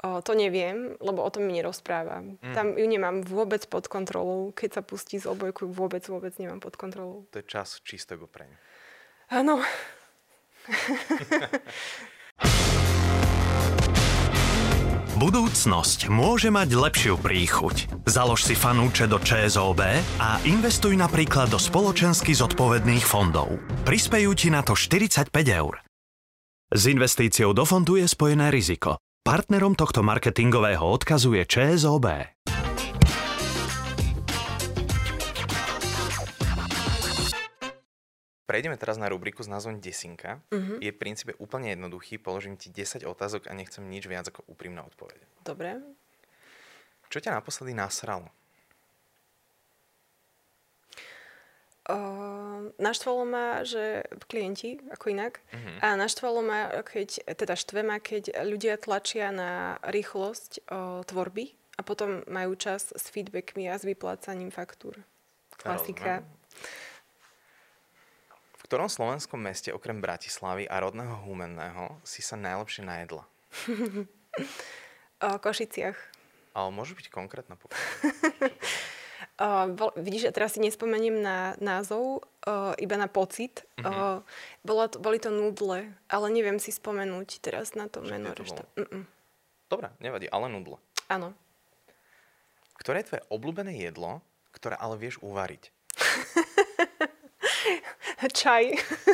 O, 0.01 0.23
to 0.25 0.33
neviem, 0.33 0.97
lebo 0.97 1.21
o 1.21 1.29
tom 1.29 1.45
mi 1.45 1.53
nerozpráva. 1.59 2.25
Mm. 2.25 2.55
Tam 2.55 2.67
ju 2.73 2.87
nemám 2.87 3.21
vôbec 3.21 3.61
pod 3.69 3.85
kontrolou. 3.85 4.49
Keď 4.55 4.79
sa 4.79 4.81
pustí 4.81 5.21
z 5.21 5.27
obojku, 5.27 5.69
vôbec, 5.69 6.01
vôbec 6.09 6.33
nemám 6.41 6.63
pod 6.63 6.73
kontrolou. 6.79 7.27
To 7.29 7.37
je 7.37 7.45
čas 7.45 7.83
čistého 7.85 8.25
preň. 8.25 8.49
Áno. 9.29 9.61
Budúcnosť 15.19 16.07
môže 16.07 16.47
mať 16.47 16.79
lepšiu 16.79 17.19
príchuť. 17.19 18.07
Založ 18.07 18.47
si 18.47 18.55
fanúče 18.55 19.03
do 19.11 19.19
ČSOB 19.19 19.83
a 20.15 20.39
investuj 20.47 20.95
napríklad 20.95 21.51
do 21.51 21.59
spoločensky 21.59 22.31
zodpovedných 22.31 23.03
fondov. 23.03 23.59
Prispejú 23.83 24.31
ti 24.31 24.47
na 24.47 24.63
to 24.63 24.79
45 24.79 25.27
eur. 25.51 25.83
S 26.71 26.87
investíciou 26.87 27.51
do 27.51 27.67
fondu 27.67 27.99
je 27.99 28.07
spojené 28.07 28.47
riziko. 28.47 28.95
Partnerom 29.19 29.75
tohto 29.75 30.07
marketingového 30.07 30.87
odkazu 30.87 31.35
je 31.35 31.43
ČSOB. 31.43 32.07
Prejdeme 38.49 38.81
teraz 38.81 38.97
na 38.97 39.05
rubriku 39.05 39.45
s 39.45 39.49
názvom 39.51 39.77
Desinka. 39.77 40.41
Uh-huh. 40.49 40.81
Je 40.81 40.89
v 40.89 40.97
princípe 40.97 41.37
úplne 41.37 41.69
jednoduchý, 41.77 42.17
položím 42.17 42.57
ti 42.57 42.73
10 42.73 43.05
otázok 43.05 43.45
a 43.45 43.53
nechcem 43.53 43.85
nič 43.85 44.09
viac 44.09 44.25
ako 44.25 44.41
úprimná 44.49 44.81
odpoveď. 44.89 45.21
Dobre. 45.45 45.77
Čo 47.13 47.21
ťa 47.21 47.37
naposledy 47.37 47.77
nasralo? 47.77 48.33
Uh, 51.85 52.73
naštvalo 52.81 53.21
ma, 53.29 53.61
že 53.61 54.09
klienti, 54.25 54.81
ako 54.97 55.13
inak, 55.13 55.45
uh-huh. 55.53 55.85
a 55.85 55.87
naštvalo 55.93 56.41
ma, 56.41 56.59
keď, 56.81 57.21
teda 57.29 57.53
štve 57.53 57.85
ma, 57.85 58.01
keď 58.01 58.33
ľudia 58.49 58.81
tlačia 58.81 59.29
na 59.29 59.77
rýchlosť 59.85 60.65
uh, 60.65 61.05
tvorby 61.05 61.53
a 61.77 61.85
potom 61.85 62.25
majú 62.25 62.57
čas 62.57 62.89
s 62.97 63.13
feedbackmi 63.13 63.69
a 63.69 63.77
s 63.77 63.85
vyplácaním 63.85 64.49
faktúr. 64.49 64.97
Klasika. 65.61 66.25
V 66.25 66.88
ktorom 68.69 68.85
slovenskom 68.85 69.41
meste 69.41 69.73
okrem 69.73 69.97
Bratislavy 69.97 70.69
a 70.69 70.77
rodného 70.77 71.25
Humenného 71.25 71.97
si 72.05 72.21
sa 72.21 72.37
najlepšie 72.37 72.85
najedla? 72.85 73.25
o 75.25 75.29
Košiciach. 75.41 75.97
Ale 76.53 76.69
môže 76.69 76.93
byť 76.93 77.09
konkrétna 77.09 77.57
Uh, 79.39 79.71
bol, 79.71 79.95
vidíš, 79.95 80.27
ja 80.27 80.35
teraz 80.35 80.55
si 80.55 80.59
nespomeniem 80.59 81.23
na 81.23 81.55
názov, 81.63 82.27
uh, 82.43 82.75
iba 82.75 82.99
na 82.99 83.07
pocit. 83.07 83.63
Mm-hmm. 83.79 83.87
Uh, 83.87 84.19
bola 84.67 84.91
to, 84.91 84.99
boli 84.99 85.15
to 85.15 85.31
nudle, 85.31 85.95
ale 86.11 86.25
neviem 86.27 86.59
si 86.59 86.75
spomenúť 86.75 87.39
teraz 87.39 87.71
na 87.71 87.87
to 87.87 88.03
Však 88.03 88.11
meno. 88.11 88.35
To 88.35 88.43
Dobre, 89.71 89.95
nevadí, 90.03 90.27
ale 90.27 90.51
nudle. 90.51 90.75
Áno. 91.07 91.31
Ktoré 92.83 92.99
je 92.99 93.15
tvoje 93.15 93.23
obľúbené 93.31 93.79
jedlo, 93.79 94.19
ktoré 94.51 94.75
ale 94.75 94.99
vieš 94.99 95.23
uvariť? 95.23 95.71
Čaj. 98.39 98.63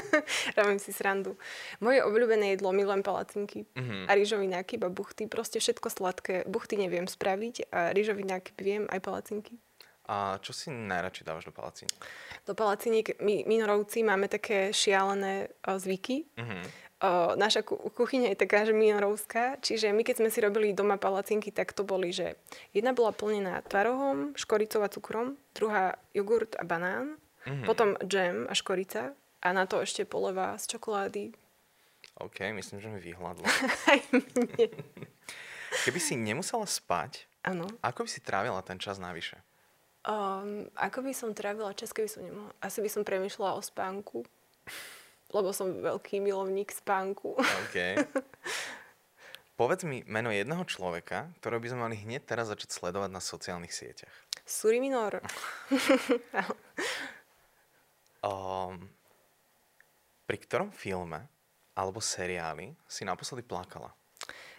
Robím 0.57 0.79
si 0.79 0.91
srandu. 0.93 1.37
Moje 1.81 2.01
obľúbené 2.05 2.55
jedlo, 2.55 2.71
milujem 2.71 3.01
palacinky 3.01 3.65
mm-hmm. 3.73 4.05
a 4.07 4.11
rýžovináky, 4.13 4.77
iba 4.77 4.89
buchty. 4.89 5.27
Proste 5.29 5.61
všetko 5.61 5.87
sladké. 5.89 6.35
Buchty 6.49 6.77
neviem 6.77 7.09
spraviť 7.09 7.69
a 7.73 7.93
rýžovináky 7.93 8.53
viem, 8.59 8.83
aj 8.89 8.99
palacinky. 9.01 9.57
A 10.05 10.37
čo 10.37 10.53
si 10.53 10.69
najradšej 10.69 11.25
dávaš 11.25 11.49
do 11.49 11.53
palacín? 11.53 11.89
Do 12.45 12.53
palacíniek 12.53 13.17
my 13.25 13.41
minorovci 13.49 14.05
máme 14.05 14.29
také 14.29 14.69
šialené 14.69 15.49
o, 15.65 15.81
zvyky. 15.81 16.29
Uh-huh. 16.37 16.61
O, 17.01 17.09
naša 17.33 17.65
ku- 17.65 17.81
kuchyňa 17.89 18.29
je 18.33 18.37
taká, 18.37 18.69
že 18.69 18.77
minorovská, 18.77 19.57
čiže 19.65 19.89
my 19.89 20.05
keď 20.05 20.21
sme 20.21 20.29
si 20.29 20.45
robili 20.45 20.77
doma 20.77 21.01
palacinky, 21.01 21.49
tak 21.49 21.73
to 21.73 21.81
boli, 21.81 22.13
že 22.13 22.37
jedna 22.69 22.93
bola 22.93 23.17
plnená 23.17 23.65
tvarohom, 23.65 24.37
škoricou 24.37 24.85
a 24.85 24.93
cukrom, 24.93 25.41
druhá 25.57 25.97
jogurt 26.13 26.53
a 26.53 26.63
banán, 26.69 27.17
uh-huh. 27.45 27.65
potom 27.65 27.93
džem 28.01 28.49
a 28.49 28.53
škorica 28.57 29.13
a 29.41 29.47
na 29.53 29.69
to 29.69 29.81
ešte 29.81 30.09
poleva 30.09 30.57
z 30.57 30.75
čokolády. 30.75 31.33
OK, 32.21 32.53
myslím, 32.55 32.81
že 32.81 32.89
mi 32.89 32.99
vyhľadlo. 33.01 33.45
Keby 35.85 35.99
si 35.99 36.15
nemusela 36.15 36.65
spať, 36.65 37.27
ano. 37.43 37.67
ako 37.83 38.07
by 38.07 38.09
si 38.09 38.23
trávila 38.23 38.63
ten 38.63 38.79
čas 38.79 38.97
navyše? 38.97 39.37
Um, 40.05 40.69
ako 40.77 41.01
by 41.01 41.11
som 41.17 41.33
trávila 41.33 41.73
čas, 41.73 41.89
keby 41.89 42.05
som 42.05 42.21
nemohla? 42.23 42.53
Asi 42.61 42.79
by 42.79 42.89
som 42.93 43.01
premyšľala 43.01 43.57
o 43.57 43.61
spánku, 43.65 44.21
lebo 45.33 45.49
som 45.49 45.81
veľký 45.81 46.21
milovník 46.21 46.69
spánku. 46.69 47.33
OK. 47.35 47.77
Povedz 49.59 49.87
mi 49.87 50.03
meno 50.05 50.29
jedného 50.29 50.61
človeka, 50.67 51.31
ktorého 51.39 51.63
by 51.63 51.69
sme 51.71 51.83
mali 51.89 51.95
hneď 51.97 52.27
teraz 52.27 52.51
začať 52.51 52.75
sledovať 52.75 53.09
na 53.09 53.23
sociálnych 53.23 53.73
sieťach. 53.73 54.13
Suriminor. 54.45 55.25
um, 58.25 58.81
pri 60.25 60.37
ktorom 60.39 60.69
filme 60.69 61.29
alebo 61.71 62.01
seriáli 62.01 62.73
si 62.85 63.05
naposledy 63.05 63.41
plakala? 63.41 63.93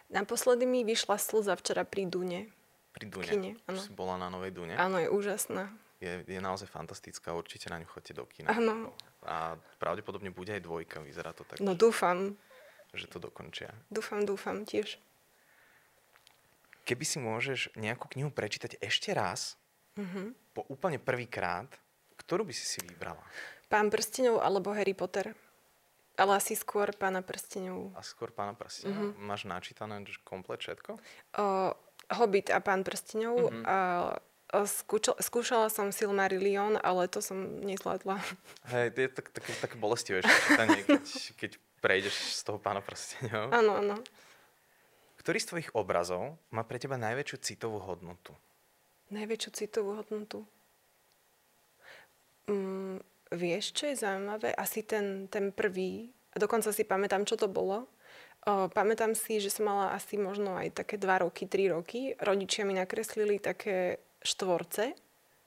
Naposledy 0.07 0.63
mi 0.63 0.87
vyšla 0.87 1.19
slza 1.19 1.53
včera 1.55 1.83
pri 1.83 2.07
Dune. 2.07 2.47
Pri 2.95 3.05
Dune. 3.05 3.27
kine, 3.27 3.51
áno. 3.67 3.77
Si 3.77 3.91
bola 3.91 4.15
na 4.15 4.31
Novej 4.31 4.55
Dune. 4.55 4.79
Áno, 4.79 4.97
je 4.97 5.11
úžasná. 5.11 5.67
Je, 5.99 6.23
je 6.23 6.39
naozaj 6.39 6.69
fantastická, 6.69 7.33
určite 7.33 7.67
na 7.67 7.77
ňu 7.77 7.89
chodte 7.89 8.13
do 8.13 8.23
kina. 8.23 8.53
Áno. 8.53 8.93
A 9.25 9.57
pravdepodobne 9.77 10.31
bude 10.31 10.53
aj 10.53 10.63
dvojka, 10.63 11.03
vyzerá 11.03 11.33
to 11.33 11.43
tak, 11.43 11.59
No 11.59 11.75
dúfam, 11.75 12.37
že 12.93 13.11
to 13.11 13.19
dokončia. 13.19 13.73
dúfam, 13.91 14.23
dúfam 14.23 14.63
tiež. 14.63 15.01
Keby 16.87 17.03
si 17.03 17.19
môžeš 17.19 17.75
nejakú 17.75 18.07
knihu 18.15 18.31
prečítať 18.31 18.79
ešte 18.79 19.11
raz, 19.11 19.59
Mhm. 19.97 20.37
po 20.53 20.63
úplne 20.69 21.01
prvýkrát, 21.01 21.67
ktorú 22.17 22.45
by 22.45 22.53
si 22.53 22.63
si 22.63 22.79
vybrala? 22.85 23.25
Pán 23.67 23.91
prstenov 23.91 24.39
alebo 24.43 24.71
Harry 24.71 24.95
Potter. 24.95 25.35
Ale 26.17 26.41
asi 26.41 26.57
skôr 26.57 26.97
pána 26.97 27.21
prstenov. 27.21 27.93
A 27.93 28.01
skôr 28.01 28.33
pána 28.33 28.57
prstena. 28.57 29.13
Mhm. 29.13 29.21
Máš 29.21 29.45
načítané 29.45 30.01
komplet 30.25 30.65
všetko? 30.65 30.97
O, 31.37 31.77
Hobbit 32.09 32.49
a 32.49 32.59
pán 32.65 32.87
prstenov. 32.89 33.53
Mhm. 33.53 33.63
A, 33.69 33.77
a 34.49 34.57
skúčala, 34.65 35.19
skúšala 35.21 35.69
som 35.69 35.93
Silmarillion, 35.93 36.81
ale 36.81 37.11
to 37.13 37.21
som 37.21 37.61
nezvládla. 37.61 38.17
Hej, 38.73 38.97
to 38.97 38.99
je 39.05 39.09
tak, 39.13 39.27
také, 39.35 39.51
také 39.61 39.77
bolestivé 39.77 40.25
čítanie, 40.25 40.81
keď, 40.89 41.05
keď 41.37 41.51
prejdeš 41.85 42.41
z 42.41 42.43
toho 42.49 42.57
pána 42.57 42.81
prstenov. 42.81 43.53
Áno, 43.53 43.77
áno. 43.77 43.97
Ktorý 45.21 45.43
z 45.43 45.49
tvojich 45.53 45.71
obrazov 45.75 46.39
má 46.55 46.63
pre 46.63 46.79
teba 46.81 46.97
najväčšiu 46.97 47.37
citovú 47.43 47.83
hodnotu? 47.83 48.33
Najväčšiu 49.11 49.51
citovú 49.53 49.99
hodnotu. 49.99 50.47
Mm, 52.47 53.03
vieš, 53.31 53.73
čo 53.73 53.87
je 53.87 53.97
zaujímavé? 53.97 54.55
Asi 54.55 54.83
ten, 54.83 55.27
ten 55.27 55.51
prvý, 55.51 56.11
a 56.31 56.39
dokonca 56.39 56.69
si 56.69 56.85
pamätám, 56.85 57.25
čo 57.25 57.35
to 57.35 57.49
bolo. 57.49 57.89
O, 58.45 58.69
pamätám 58.69 59.17
si, 59.17 59.41
že 59.41 59.51
som 59.51 59.67
mala 59.67 59.91
asi 59.91 60.15
možno 60.15 60.55
aj 60.55 60.77
také 60.77 61.01
2 61.01 61.25
roky, 61.25 61.49
3 61.49 61.75
roky. 61.75 62.15
Rodičia 62.15 62.63
mi 62.63 62.77
nakreslili 62.77 63.41
také 63.41 63.99
štvorce 64.21 64.95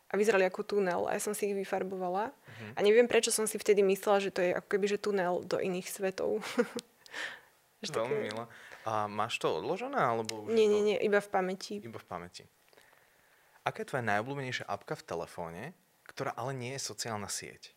a 0.10 0.14
vyzerali 0.18 0.44
ako 0.44 0.66
tunel 0.66 1.06
a 1.06 1.14
ja 1.14 1.22
som 1.22 1.32
si 1.32 1.48
ich 1.48 1.56
vyfarbovala. 1.56 2.34
Mhm. 2.34 2.68
A 2.76 2.80
neviem, 2.82 3.08
prečo 3.08 3.30
som 3.30 3.46
si 3.46 3.56
vtedy 3.56 3.86
myslela, 3.86 4.20
že 4.20 4.34
to 4.34 4.42
je 4.42 4.52
ako 4.52 4.68
keby 4.68 4.86
že 4.90 4.98
tunel 4.98 5.46
do 5.46 5.62
iných 5.62 5.88
svetov. 5.88 6.42
Veľmi 7.80 7.94
také- 7.96 8.26
milé. 8.28 8.44
A 8.84 9.06
máš 9.06 9.38
to 9.38 9.60
odložené, 9.60 9.96
alebo 9.96 10.48
už 10.48 10.56
Nie, 10.56 10.66
nie, 10.66 10.82
nie, 10.82 10.98
iba 10.98 11.20
v 11.20 11.30
pamäti. 11.30 11.78
iba 11.80 12.00
v 12.00 12.08
pamäti? 12.08 12.44
Aká 13.62 13.84
je 13.84 13.92
tvoja 13.92 14.02
najobľúbenejšia 14.02 14.66
apka 14.66 14.96
v 14.96 15.04
telefóne, 15.06 15.64
ktorá 16.20 16.36
ale 16.36 16.52
nie 16.52 16.76
je 16.76 16.84
sociálna 16.84 17.32
sieť? 17.32 17.72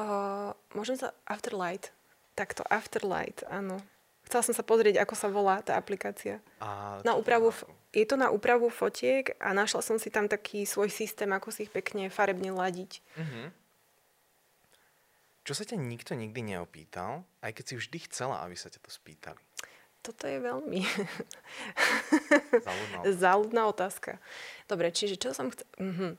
Uh, 0.00 0.56
môžem 0.72 0.96
sa... 0.96 1.12
Afterlight. 1.28 1.92
Takto, 2.32 2.64
Afterlight, 2.72 3.44
áno. 3.52 3.84
Chcela 4.24 4.48
som 4.48 4.56
sa 4.56 4.64
pozrieť, 4.64 4.96
ako 5.04 5.12
sa 5.12 5.28
volá 5.28 5.60
tá 5.60 5.76
aplikácia. 5.76 6.40
A 6.56 7.04
Na 7.04 7.12
úpravu, 7.20 7.52
je 7.92 8.08
to 8.08 8.16
na 8.16 8.32
úpravu 8.32 8.72
fotiek 8.72 9.36
a 9.36 9.52
našla 9.52 9.84
som 9.84 10.00
si 10.00 10.08
tam 10.08 10.24
taký 10.24 10.64
svoj 10.64 10.88
systém, 10.88 11.28
ako 11.36 11.52
si 11.52 11.68
ich 11.68 11.72
pekne 11.72 12.08
farebne 12.08 12.48
ladiť. 12.48 13.04
Mhm. 13.20 13.52
Čo 15.44 15.52
sa 15.52 15.68
ťa 15.68 15.76
nikto 15.76 16.16
nikdy 16.16 16.56
neopýtal, 16.56 17.28
aj 17.44 17.60
keď 17.60 17.64
si 17.68 17.74
vždy 17.76 17.98
chcela, 18.08 18.40
aby 18.40 18.56
sa 18.56 18.72
ťa 18.72 18.80
to 18.80 18.88
spýtali? 18.88 19.38
Toto 20.00 20.24
je 20.24 20.38
veľmi 20.40 20.80
Záľudná 22.56 22.98
záľudná 23.22 23.62
otázka. 23.68 24.16
Dobre, 24.64 24.88
čiže 24.96 25.20
čo 25.20 25.36
som 25.36 25.52
chcela... 25.52 25.68
Uh-huh. 25.76 26.16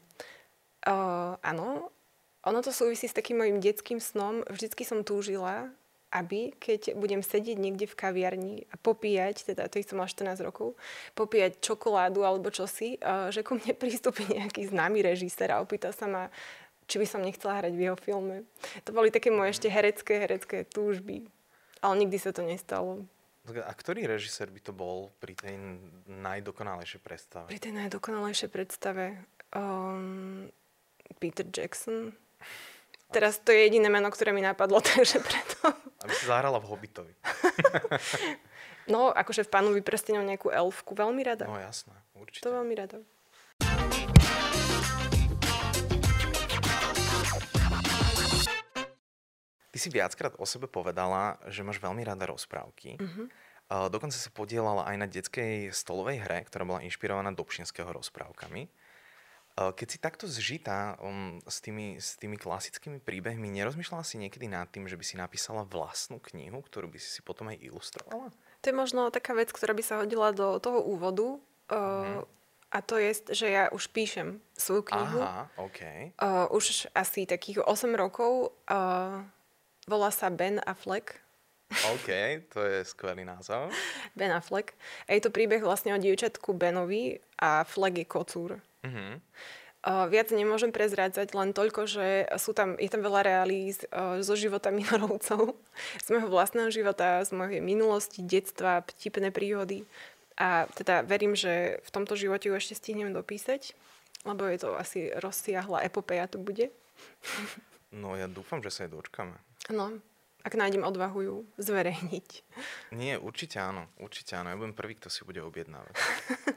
Uh, 0.88 1.36
áno, 1.44 1.92
ono 2.48 2.60
to 2.64 2.72
súvisí 2.72 3.12
s 3.12 3.18
takým 3.18 3.44
mojim 3.44 3.60
detským 3.60 4.00
snom. 4.00 4.48
Vždycky 4.48 4.88
som 4.88 5.04
túžila, 5.04 5.68
aby 6.16 6.56
keď 6.56 6.96
budem 6.96 7.20
sedieť 7.20 7.60
niekde 7.60 7.92
v 7.92 8.00
kaviarni 8.00 8.56
a 8.72 8.80
popíjať, 8.80 9.52
teda 9.52 9.68
to 9.68 9.84
som 9.84 10.00
mala 10.00 10.08
14 10.08 10.48
rokov, 10.48 10.80
popíjať 11.12 11.60
čokoládu 11.60 12.24
alebo 12.24 12.48
čosi, 12.48 12.96
uh, 13.04 13.28
že 13.36 13.44
ku 13.44 13.60
mne 13.60 13.76
prístupí 13.82 14.24
nejaký 14.32 14.72
známy 14.72 15.04
režisér 15.04 15.60
a 15.60 15.62
opýta 15.62 15.92
sa 15.92 16.08
ma, 16.08 16.32
či 16.88 17.04
by 17.04 17.06
som 17.06 17.20
nechcela 17.20 17.60
hrať 17.60 17.76
v 17.76 17.84
jeho 17.92 17.98
filme. 18.00 18.48
To 18.88 18.96
boli 18.96 19.12
také 19.12 19.28
moje 19.28 19.60
ešte 19.60 19.68
herecké, 19.68 20.24
herecké 20.24 20.64
túžby. 20.64 21.28
Ale 21.84 21.94
nikdy 22.00 22.18
sa 22.18 22.32
to 22.32 22.42
nestalo. 22.42 23.04
A 23.48 23.72
ktorý 23.72 24.08
režisér 24.08 24.52
by 24.52 24.60
to 24.60 24.74
bol 24.76 25.12
pri 25.24 25.36
tej 25.36 25.56
najdokonalejšej 26.08 27.00
predstave? 27.00 27.48
Pri 27.48 27.64
tej 27.64 27.74
najdokonalejšej 27.80 28.50
predstave 28.52 29.24
um, 29.56 30.52
Peter 31.20 31.48
Jackson. 31.48 32.12
Teraz 33.08 33.40
to 33.40 33.56
je 33.56 33.72
jediné 33.72 33.88
meno, 33.88 34.12
ktoré 34.12 34.36
mi 34.36 34.44
napadlo, 34.44 34.84
takže 34.86 35.24
preto. 35.24 35.72
Aby 36.04 36.14
si 36.14 36.26
zahrala 36.28 36.60
v 36.60 36.68
Hobbitovi. 36.68 37.14
No, 38.88 39.12
akože 39.12 39.44
v 39.44 39.52
pánovi 39.52 39.84
prsteňov 39.84 40.24
nejakú 40.24 40.48
elfku. 40.48 40.96
Veľmi 40.96 41.20
rada. 41.20 41.44
No 41.44 41.60
jasné, 41.60 41.92
určite. 42.16 42.48
To 42.48 42.56
veľmi 42.56 42.72
rada. 42.72 43.04
Ty 49.76 49.78
si 49.78 49.92
viackrát 49.92 50.40
o 50.40 50.48
sebe 50.48 50.72
povedala, 50.72 51.36
že 51.52 51.68
máš 51.68 51.84
veľmi 51.84 52.02
rada 52.08 52.32
rozprávky. 52.32 52.96
Mhm. 52.96 53.24
Uh, 53.68 53.92
dokonca 53.92 54.16
sa 54.16 54.32
podielala 54.32 54.88
aj 54.88 54.96
na 54.96 55.08
detskej 55.12 55.76
stolovej 55.76 56.24
hre, 56.24 56.48
ktorá 56.48 56.64
bola 56.64 56.80
inšpirovaná 56.88 57.36
Dobšinského 57.36 57.92
rozprávkami. 57.92 58.72
Uh, 59.58 59.74
keď 59.74 59.88
si 59.90 59.98
takto 59.98 60.30
zžitá 60.30 61.02
um, 61.02 61.42
s, 61.50 61.58
tými, 61.66 61.98
s 61.98 62.14
tými 62.22 62.38
klasickými 62.38 63.02
príbehmi, 63.02 63.50
nerozmýšľala 63.50 64.06
si 64.06 64.22
niekedy 64.22 64.46
nad 64.46 64.70
tým, 64.70 64.86
že 64.86 64.94
by 64.94 65.02
si 65.02 65.18
napísala 65.18 65.66
vlastnú 65.66 66.22
knihu, 66.30 66.62
ktorú 66.62 66.86
by 66.94 67.02
si 67.02 67.10
si 67.10 67.26
potom 67.26 67.50
aj 67.50 67.58
ilustrovala? 67.66 68.30
To 68.62 68.66
je 68.70 68.76
možno 68.78 69.10
taká 69.10 69.34
vec, 69.34 69.50
ktorá 69.50 69.74
by 69.74 69.82
sa 69.82 69.98
hodila 70.06 70.30
do 70.30 70.62
toho 70.62 70.86
úvodu. 70.86 71.42
Uh, 71.74 72.22
A 72.70 72.86
to 72.86 73.02
je, 73.02 73.18
že 73.34 73.50
ja 73.50 73.66
už 73.74 73.90
píšem 73.90 74.38
svoju 74.54 74.94
knihu. 74.94 75.26
Aha, 75.26 75.50
OK. 75.58 76.14
Uh, 76.22 76.46
už 76.54 76.86
asi 76.94 77.26
takých 77.26 77.66
8 77.66 77.98
rokov. 77.98 78.54
Uh, 78.70 79.26
volá 79.90 80.14
sa 80.14 80.30
Ben 80.30 80.62
Affleck. 80.70 81.18
OK, 81.68 82.08
to 82.54 82.64
je 82.64 82.86
skvelý 82.86 83.26
názov. 83.26 83.74
Ben 84.20 84.32
Affleck. 84.32 84.78
A 85.10 85.18
je 85.18 85.26
to 85.26 85.34
príbeh 85.34 85.60
vlastne 85.60 85.92
o 85.92 86.00
dievčatku 86.00 86.54
Benovi 86.54 87.18
a 87.42 87.66
Fleck 87.66 87.98
je 87.98 88.08
kocúr. 88.08 88.62
Mhm. 88.88 89.20
Uh, 89.88 90.10
viac 90.12 90.34
nemôžem 90.36 90.74
prezrádzať, 90.74 91.32
len 91.32 91.56
toľko, 91.56 91.88
že 91.88 92.28
sú 92.36 92.52
tam, 92.52 92.76
je 92.76 92.92
tam 92.92 93.00
veľa 93.00 93.24
realíz 93.24 93.88
uh, 93.88 94.20
zo 94.20 94.36
života 94.36 94.68
minorovcov, 94.80 95.56
z 96.02 96.08
môjho 96.12 96.28
vlastného 96.28 96.68
života, 96.74 97.24
z 97.24 97.32
mojej 97.32 97.62
minulosti, 97.64 98.20
detstva, 98.26 98.84
vtipné 98.84 99.32
príhody. 99.32 99.88
A 100.36 100.68
teda 100.76 101.08
verím, 101.08 101.40
že 101.40 101.80
v 101.88 101.90
tomto 101.94 102.20
živote 102.20 102.52
ju 102.52 102.54
ešte 102.58 102.76
stihnem 102.76 103.16
dopísať, 103.16 103.74
lebo 104.28 104.46
je 104.50 104.60
to 104.60 104.76
asi 104.76 105.14
rozsiahla 105.18 105.88
epopeja 105.88 106.28
tu 106.28 106.42
bude. 106.42 106.68
No 107.96 108.20
ja 108.20 108.28
dúfam, 108.28 108.60
že 108.60 108.74
sa 108.74 108.86
jej 108.86 108.92
dočkáme. 108.92 109.40
No, 109.72 109.98
ak 110.48 110.56
nájdem 110.56 110.82
odvahu 110.82 111.20
ju 111.20 111.36
zverejniť. 111.60 112.30
Nie, 112.96 113.20
určite 113.20 113.60
áno, 113.60 113.92
určite 113.98 114.34
áno. 114.34 114.48
Ja 114.48 114.56
budem 114.56 114.72
prvý, 114.72 114.96
kto 114.96 115.12
si 115.12 115.22
bude 115.22 115.44
objednávať. 115.44 115.92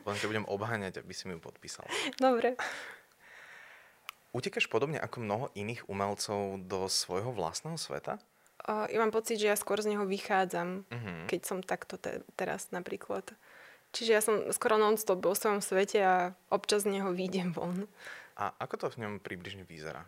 Len 0.01 0.17
ťa 0.17 0.31
budem 0.31 0.47
obháňať, 0.47 1.03
aby 1.03 1.11
si 1.11 1.27
mi 1.27 1.35
ju 1.35 1.43
podpísal. 1.43 1.91
Dobre. 2.17 2.55
Utekáš 4.31 4.71
podobne 4.71 4.97
ako 4.97 5.17
mnoho 5.19 5.47
iných 5.53 5.85
umelcov 5.85 6.39
do 6.63 6.87
svojho 6.87 7.35
vlastného 7.35 7.75
sveta? 7.75 8.23
Uh, 8.61 8.87
ja 8.87 8.97
mám 8.97 9.11
pocit, 9.11 9.37
že 9.37 9.51
ja 9.51 9.57
skôr 9.57 9.81
z 9.81 9.91
neho 9.91 10.07
vychádzam, 10.07 10.87
Mhm. 10.87 11.27
keď 11.27 11.41
som 11.43 11.59
takto 11.59 11.99
te- 11.99 12.23
teraz 12.37 12.71
napríklad. 12.71 13.27
Čiže 13.91 14.11
ja 14.13 14.23
som 14.23 14.39
skoro 14.55 14.79
non-stop 14.79 15.19
vo 15.19 15.35
svojom 15.35 15.59
svete 15.59 15.99
a 15.99 16.15
občas 16.47 16.87
z 16.87 16.95
neho 16.95 17.11
výjdem 17.11 17.51
von. 17.51 17.91
A 18.39 18.55
ako 18.57 18.75
to 18.77 18.87
v 18.95 19.03
ňom 19.03 19.13
približne 19.19 19.67
vyzerá? 19.67 20.07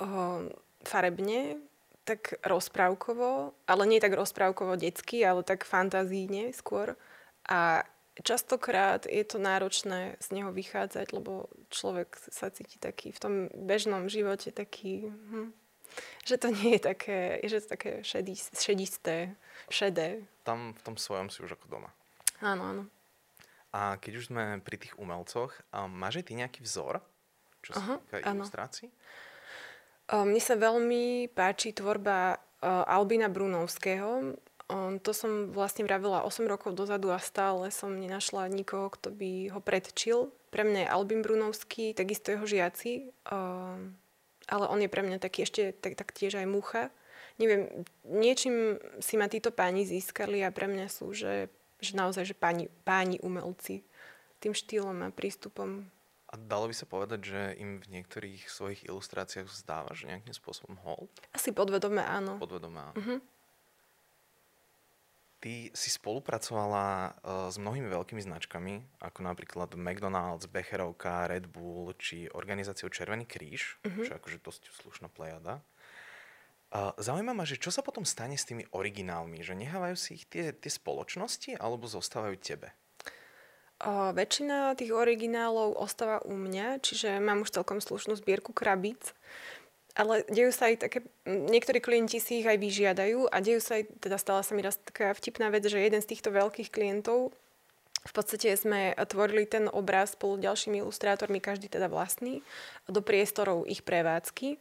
Uh, 0.00 0.48
farebne, 0.82 1.60
tak 2.02 2.38
rozprávkovo, 2.42 3.54
ale 3.66 3.82
nie 3.86 4.02
tak 4.02 4.18
rozprávkovo 4.18 4.74
detsky, 4.74 5.22
ale 5.22 5.46
tak 5.46 5.62
fantazíne 5.62 6.50
skôr. 6.50 6.98
A 7.46 7.86
častokrát 8.20 9.06
je 9.06 9.24
to 9.24 9.38
náročné 9.38 10.18
z 10.18 10.26
neho 10.34 10.50
vychádzať, 10.50 11.14
lebo 11.14 11.48
človek 11.70 12.18
sa 12.28 12.50
cíti 12.50 12.76
taký 12.76 13.14
v 13.14 13.18
tom 13.22 13.34
bežnom 13.54 14.10
živote 14.10 14.50
taký, 14.50 15.08
hm, 15.08 15.54
že 16.26 16.36
to 16.36 16.50
nie 16.50 16.76
je 16.76 16.80
také, 16.82 17.20
že 17.46 17.64
to 17.64 17.66
také 17.78 17.90
šedý, 18.02 18.34
šedisté, 18.36 19.38
šedé. 19.70 20.26
Tam 20.42 20.74
v 20.74 20.82
tom 20.82 20.96
svojom 20.98 21.30
si 21.30 21.40
už 21.40 21.54
ako 21.54 21.66
doma. 21.70 21.90
Áno, 22.42 22.62
áno. 22.66 22.84
A 23.72 23.96
keď 23.96 24.12
už 24.20 24.28
sme 24.28 24.60
pri 24.60 24.76
tých 24.76 24.98
umelcoch, 25.00 25.56
máš 25.88 26.20
aj 26.20 26.24
ty 26.28 26.32
nejaký 26.36 26.60
vzor, 26.60 27.00
čo 27.64 27.72
sa 27.72 27.96
týka 28.04 28.20
ilustrácií? 28.20 28.92
Mne 30.10 30.40
sa 30.42 30.58
veľmi 30.58 31.30
páči 31.30 31.70
tvorba 31.70 32.36
uh, 32.36 32.84
Albina 32.90 33.30
Brunovského. 33.30 34.34
To 34.72 35.12
som 35.12 35.52
vlastne 35.52 35.84
vravila 35.84 36.24
8 36.24 36.48
rokov 36.48 36.72
dozadu 36.72 37.12
a 37.12 37.20
stále 37.20 37.68
som 37.68 37.92
nenašla 37.92 38.48
nikoho, 38.48 38.88
kto 38.88 39.12
by 39.12 39.52
ho 39.52 39.60
predčil. 39.60 40.32
Pre 40.48 40.64
mňa 40.64 40.88
je 40.88 40.92
Albin 40.92 41.20
Brunovský, 41.20 41.92
takisto 41.92 42.32
jeho 42.32 42.48
žiaci, 42.48 43.12
um, 43.28 43.92
ale 44.48 44.64
on 44.72 44.80
je 44.80 44.88
pre 44.88 45.04
mňa 45.04 45.20
taký 45.20 45.44
ešte 45.44 45.76
tak, 45.76 46.00
tak 46.00 46.16
tiež 46.16 46.40
aj 46.40 46.48
mucha. 46.48 46.88
Neviem, 47.36 47.84
niečím 48.08 48.80
si 49.00 49.20
ma 49.20 49.28
títo 49.28 49.52
páni 49.52 49.84
získali 49.84 50.40
a 50.40 50.52
pre 50.52 50.68
mňa 50.68 50.86
sú, 50.88 51.12
že, 51.12 51.52
že 51.80 51.92
naozaj, 51.92 52.32
že 52.32 52.36
páni, 52.36 52.72
páni 52.88 53.20
umelci. 53.20 53.84
tým 54.40 54.56
štýlom 54.56 55.04
a 55.04 55.12
prístupom. 55.12 55.84
A 56.32 56.40
dalo 56.40 56.64
by 56.64 56.72
sa 56.72 56.88
povedať, 56.88 57.20
že 57.28 57.40
im 57.60 57.76
v 57.76 58.00
niektorých 58.00 58.48
svojich 58.48 58.88
ilustráciách 58.88 59.52
vzdávaš 59.52 60.08
nejakým 60.08 60.32
spôsobom 60.32 60.80
hold? 60.80 61.12
Asi 61.36 61.52
podvedome 61.52 62.00
áno. 62.00 62.40
Podvedome 62.40 62.80
áno. 62.80 62.96
Uh-huh. 62.96 63.18
Ty 65.44 65.68
si 65.76 65.92
spolupracovala 65.92 66.86
uh, 66.88 67.12
s 67.52 67.60
mnohými 67.60 67.84
veľkými 67.92 68.24
značkami, 68.24 69.04
ako 69.04 69.20
napríklad 69.28 69.76
McDonald's, 69.76 70.48
Becherovka, 70.48 71.28
Red 71.28 71.52
Bull 71.52 71.92
či 72.00 72.32
organizáciou 72.32 72.88
Červený 72.88 73.28
kríž, 73.28 73.76
uh-huh. 73.84 74.08
čo 74.08 74.16
je 74.16 74.18
akože 74.18 74.38
dosť 74.40 74.62
slušná 74.72 75.12
plejada. 75.12 75.60
Uh, 76.72 76.96
zaujíma 76.96 77.36
ma, 77.36 77.44
že 77.44 77.60
čo 77.60 77.68
sa 77.68 77.84
potom 77.84 78.08
stane 78.08 78.40
s 78.40 78.48
tými 78.48 78.64
originálmi? 78.72 79.44
Že 79.44 79.68
nehávajú 79.68 79.96
si 80.00 80.16
ich 80.16 80.24
tie, 80.32 80.56
tie 80.56 80.72
spoločnosti 80.72 81.60
alebo 81.60 81.84
zostávajú 81.84 82.40
tebe? 82.40 82.72
Väčšina 83.90 84.78
tých 84.78 84.94
originálov 84.94 85.74
ostáva 85.74 86.22
u 86.22 86.38
mňa, 86.38 86.78
čiže 86.78 87.18
mám 87.18 87.42
už 87.42 87.50
celkom 87.50 87.82
slušnú 87.82 88.14
zbierku 88.14 88.54
krabíc. 88.54 89.10
Ale 89.92 90.24
dejú 90.30 90.54
sa 90.54 90.72
aj 90.72 90.88
také, 90.88 90.98
niektorí 91.26 91.82
klienti 91.82 92.16
si 92.16 92.40
ich 92.40 92.48
aj 92.48 92.56
vyžiadajú 92.56 93.28
a 93.28 93.36
dejú 93.44 93.60
sa 93.60 93.82
aj, 93.82 93.90
teda 94.00 94.16
stala 94.16 94.40
sa 94.40 94.56
mi 94.56 94.64
raz 94.64 94.80
taká 94.80 95.12
vtipná 95.12 95.52
vec, 95.52 95.68
že 95.68 95.82
jeden 95.82 96.00
z 96.00 96.16
týchto 96.16 96.32
veľkých 96.32 96.72
klientov, 96.72 97.34
v 98.02 98.12
podstate 98.16 98.50
sme 98.58 98.96
tvorili 98.98 99.46
ten 99.46 99.70
obraz 99.70 100.18
spolu 100.18 100.40
s 100.40 100.44
ďalšími 100.48 100.82
ilustrátormi, 100.82 101.38
každý 101.38 101.70
teda 101.70 101.86
vlastný, 101.86 102.42
do 102.90 102.98
priestorov 102.98 103.68
ich 103.68 103.86
prevádzky. 103.86 104.58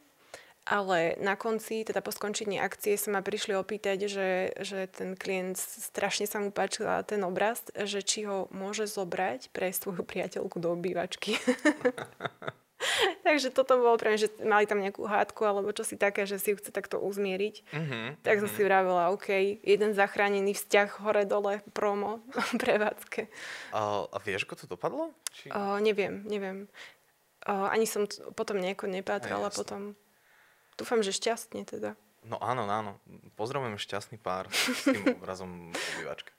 Ale 0.62 1.18
na 1.18 1.34
konci, 1.34 1.82
teda 1.82 2.06
po 2.06 2.14
skončení 2.14 2.62
akcie 2.62 2.94
sa 2.94 3.10
ma 3.10 3.26
prišli 3.26 3.58
opýtať, 3.58 4.06
že, 4.06 4.30
že 4.62 4.86
ten 4.94 5.18
klient 5.18 5.58
strašne 5.58 6.30
sa 6.30 6.38
mu 6.38 6.54
páčil 6.54 6.86
ten 7.10 7.18
obraz, 7.26 7.66
že 7.74 8.06
či 8.06 8.30
ho 8.30 8.46
môže 8.54 8.86
zobrať 8.86 9.50
pre 9.50 9.74
svoju 9.74 10.06
priateľku 10.06 10.62
do 10.62 10.78
obývačky. 10.78 11.42
Takže 13.26 13.54
toto 13.54 13.78
bolo 13.78 13.98
pre 13.98 14.14
mňa, 14.14 14.20
že 14.22 14.30
mali 14.46 14.66
tam 14.66 14.82
nejakú 14.82 15.06
hádku 15.06 15.46
alebo 15.46 15.70
čo 15.74 15.86
si 15.86 15.98
také, 15.98 16.26
že 16.26 16.42
si 16.42 16.54
ju 16.54 16.58
chce 16.58 16.74
takto 16.74 16.98
uzmieriť. 16.98 17.56
Mm-hmm. 17.74 18.06
Tak 18.26 18.42
som 18.42 18.50
mm-hmm. 18.50 18.58
si 18.58 18.62
vravela, 18.66 19.14
OK, 19.14 19.30
jeden 19.62 19.92
zachránený 19.94 20.58
vzťah 20.58 20.90
hore-dole, 21.02 21.62
promo, 21.74 22.26
prevádzke. 22.62 23.30
A, 23.74 24.06
a 24.10 24.18
vieš, 24.22 24.46
ako 24.46 24.56
to 24.62 24.66
dopadlo? 24.70 25.14
Či... 25.34 25.54
Uh, 25.54 25.78
neviem, 25.82 26.26
neviem. 26.26 26.70
Uh, 27.46 27.70
ani 27.74 27.90
som 27.90 28.06
t- 28.06 28.22
potom 28.38 28.62
nejako 28.62 28.86
nepátrala 28.90 29.50
potom. 29.50 29.98
Dúfam, 30.80 31.04
že 31.04 31.16
šťastne 31.16 31.64
teda. 31.68 32.00
No 32.22 32.38
áno, 32.38 32.70
áno. 32.70 33.02
Pozdravujem 33.34 33.82
šťastný 33.82 34.22
pár 34.22 34.46
s 34.54 34.86
tým 34.86 35.02
obrazom 35.18 35.74
obývačka. 35.74 36.32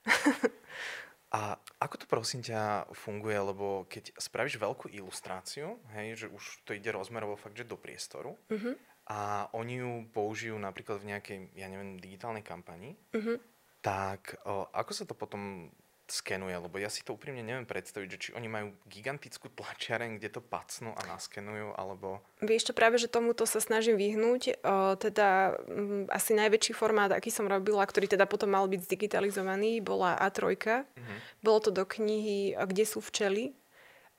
A 1.33 1.57
ako 1.81 1.95
to 1.97 2.05
prosím 2.05 2.45
ťa 2.45 2.93
funguje, 2.93 3.33
lebo 3.33 3.89
keď 3.89 4.13
spravíš 4.21 4.61
veľkú 4.61 4.93
ilustráciu, 4.93 5.81
hej, 5.97 6.13
že 6.13 6.27
už 6.29 6.61
to 6.61 6.77
ide 6.77 6.93
rozmerovo 6.93 7.33
fakt, 7.33 7.57
že 7.57 7.65
do 7.65 7.73
priestoru 7.73 8.37
uh-huh. 8.53 8.77
a 9.09 9.49
oni 9.57 9.81
ju 9.81 9.91
použijú 10.13 10.61
napríklad 10.61 11.01
v 11.01 11.09
nejakej, 11.09 11.37
ja 11.57 11.65
neviem, 11.73 11.97
digitálnej 11.97 12.45
kampani, 12.45 12.93
uh-huh. 13.17 13.41
tak 13.81 14.37
o, 14.45 14.69
ako 14.77 14.91
sa 14.93 15.09
to 15.09 15.17
potom 15.17 15.73
skenuje, 16.07 16.55
lebo 16.59 16.75
ja 16.75 16.91
si 16.91 16.99
to 17.01 17.15
úprimne 17.15 17.39
neviem 17.41 17.63
predstaviť, 17.63 18.07
že 18.11 18.21
či 18.21 18.29
oni 18.35 18.51
majú 18.51 18.75
gigantickú 18.91 19.47
tlačiareň, 19.55 20.19
kde 20.19 20.29
to 20.35 20.41
pacnú 20.43 20.91
a 20.93 21.01
naskenujú, 21.07 21.73
alebo... 21.79 22.19
Vieš 22.43 22.71
čo, 22.71 22.73
práve, 22.75 22.99
že 22.99 23.07
tomuto 23.07 23.47
sa 23.47 23.63
snažím 23.63 23.95
vyhnúť. 23.95 24.59
O, 24.59 24.99
teda 24.99 25.55
m, 25.67 26.05
asi 26.11 26.35
najväčší 26.35 26.75
formát, 26.75 27.11
aký 27.15 27.31
som 27.31 27.47
robila, 27.47 27.87
ktorý 27.87 28.11
teda 28.11 28.27
potom 28.27 28.51
mal 28.51 28.67
byť 28.67 28.83
zdigitalizovaný, 28.83 29.79
bola 29.79 30.19
A3. 30.19 30.43
Mm-hmm. 30.59 31.17
Bolo 31.39 31.59
to 31.63 31.71
do 31.71 31.87
knihy 31.87 32.55
Kde 32.59 32.83
sú 32.83 32.99
včely. 32.99 33.55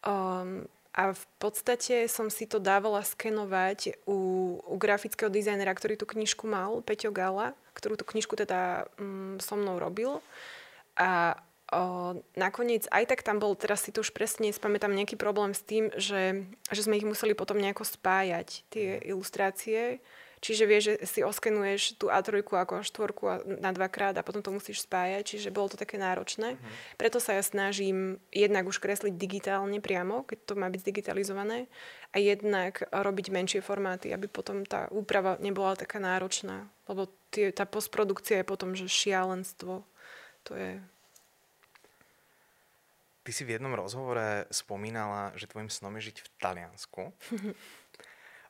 Um, 0.05 0.69
a 0.95 1.11
v 1.11 1.25
podstate 1.43 2.07
som 2.07 2.31
si 2.31 2.47
to 2.47 2.63
dávala 2.63 3.03
skenovať 3.03 4.07
u, 4.07 4.17
u 4.63 4.75
grafického 4.79 5.27
dizajnera, 5.27 5.75
ktorý 5.75 5.99
tú 5.99 6.07
knižku 6.07 6.47
mal, 6.47 6.87
Peťo 6.87 7.11
Gala, 7.11 7.59
ktorú 7.75 7.99
tú 7.99 8.07
knižku 8.07 8.39
teda 8.39 8.87
mm, 8.95 9.43
so 9.43 9.59
mnou 9.59 9.83
robil. 9.83 10.23
A 10.95 11.35
O, 11.75 12.15
nakoniec 12.39 12.87
aj 12.95 13.11
tak 13.11 13.27
tam 13.27 13.43
bol, 13.43 13.59
teraz 13.59 13.83
si 13.83 13.91
to 13.91 14.07
už 14.07 14.15
presne 14.15 14.55
spamätám, 14.55 14.95
nejaký 14.95 15.19
problém 15.19 15.51
s 15.51 15.67
tým, 15.67 15.91
že, 15.99 16.47
že 16.71 16.85
sme 16.87 17.03
ich 17.03 17.09
museli 17.09 17.35
potom 17.35 17.59
nejako 17.59 17.83
spájať, 17.83 18.63
tie 18.71 18.87
mhm. 18.99 19.03
ilustrácie. 19.11 19.81
Čiže 20.45 20.65
vieš, 20.69 20.85
že 20.85 20.95
si 21.09 21.21
oskenuješ 21.25 21.97
tú 21.97 22.13
A3 22.13 22.45
ako 22.45 22.85
A4 22.85 23.11
na 23.65 23.73
dvakrát 23.73 24.13
a 24.13 24.21
potom 24.21 24.45
to 24.45 24.53
musíš 24.53 24.85
spájať, 24.85 25.25
čiže 25.25 25.49
bolo 25.49 25.73
to 25.73 25.81
také 25.81 25.97
náročné. 25.97 26.61
Uh-huh. 26.61 26.73
Preto 27.01 27.17
sa 27.17 27.33
ja 27.33 27.41
snažím 27.41 28.21
jednak 28.29 28.69
už 28.69 28.77
kresliť 28.77 29.17
digitálne 29.17 29.81
priamo, 29.81 30.21
keď 30.29 30.39
to 30.45 30.53
má 30.61 30.69
byť 30.69 30.85
digitalizované, 30.85 31.65
a 32.13 32.21
jednak 32.21 32.85
robiť 32.93 33.33
menšie 33.33 33.65
formáty, 33.65 34.13
aby 34.13 34.29
potom 34.29 34.69
tá 34.69 34.85
úprava 34.93 35.41
nebola 35.41 35.81
taká 35.81 35.97
náročná. 35.97 36.69
Lebo 36.93 37.09
tie, 37.33 37.49
tá 37.49 37.65
postprodukcia 37.65 38.45
je 38.45 38.47
potom, 38.47 38.77
že 38.77 38.85
šialenstvo. 38.85 39.81
To 40.45 40.53
je 40.53 40.77
Ty 43.25 43.31
si 43.33 43.43
v 43.49 43.57
jednom 43.57 43.73
rozhovore 43.73 44.45
spomínala, 44.53 45.33
že 45.35 45.49
tvojim 45.49 45.73
snom 45.73 45.97
je 45.97 46.13
žiť 46.13 46.17
v 46.21 46.29
Taliansku. 46.37 47.03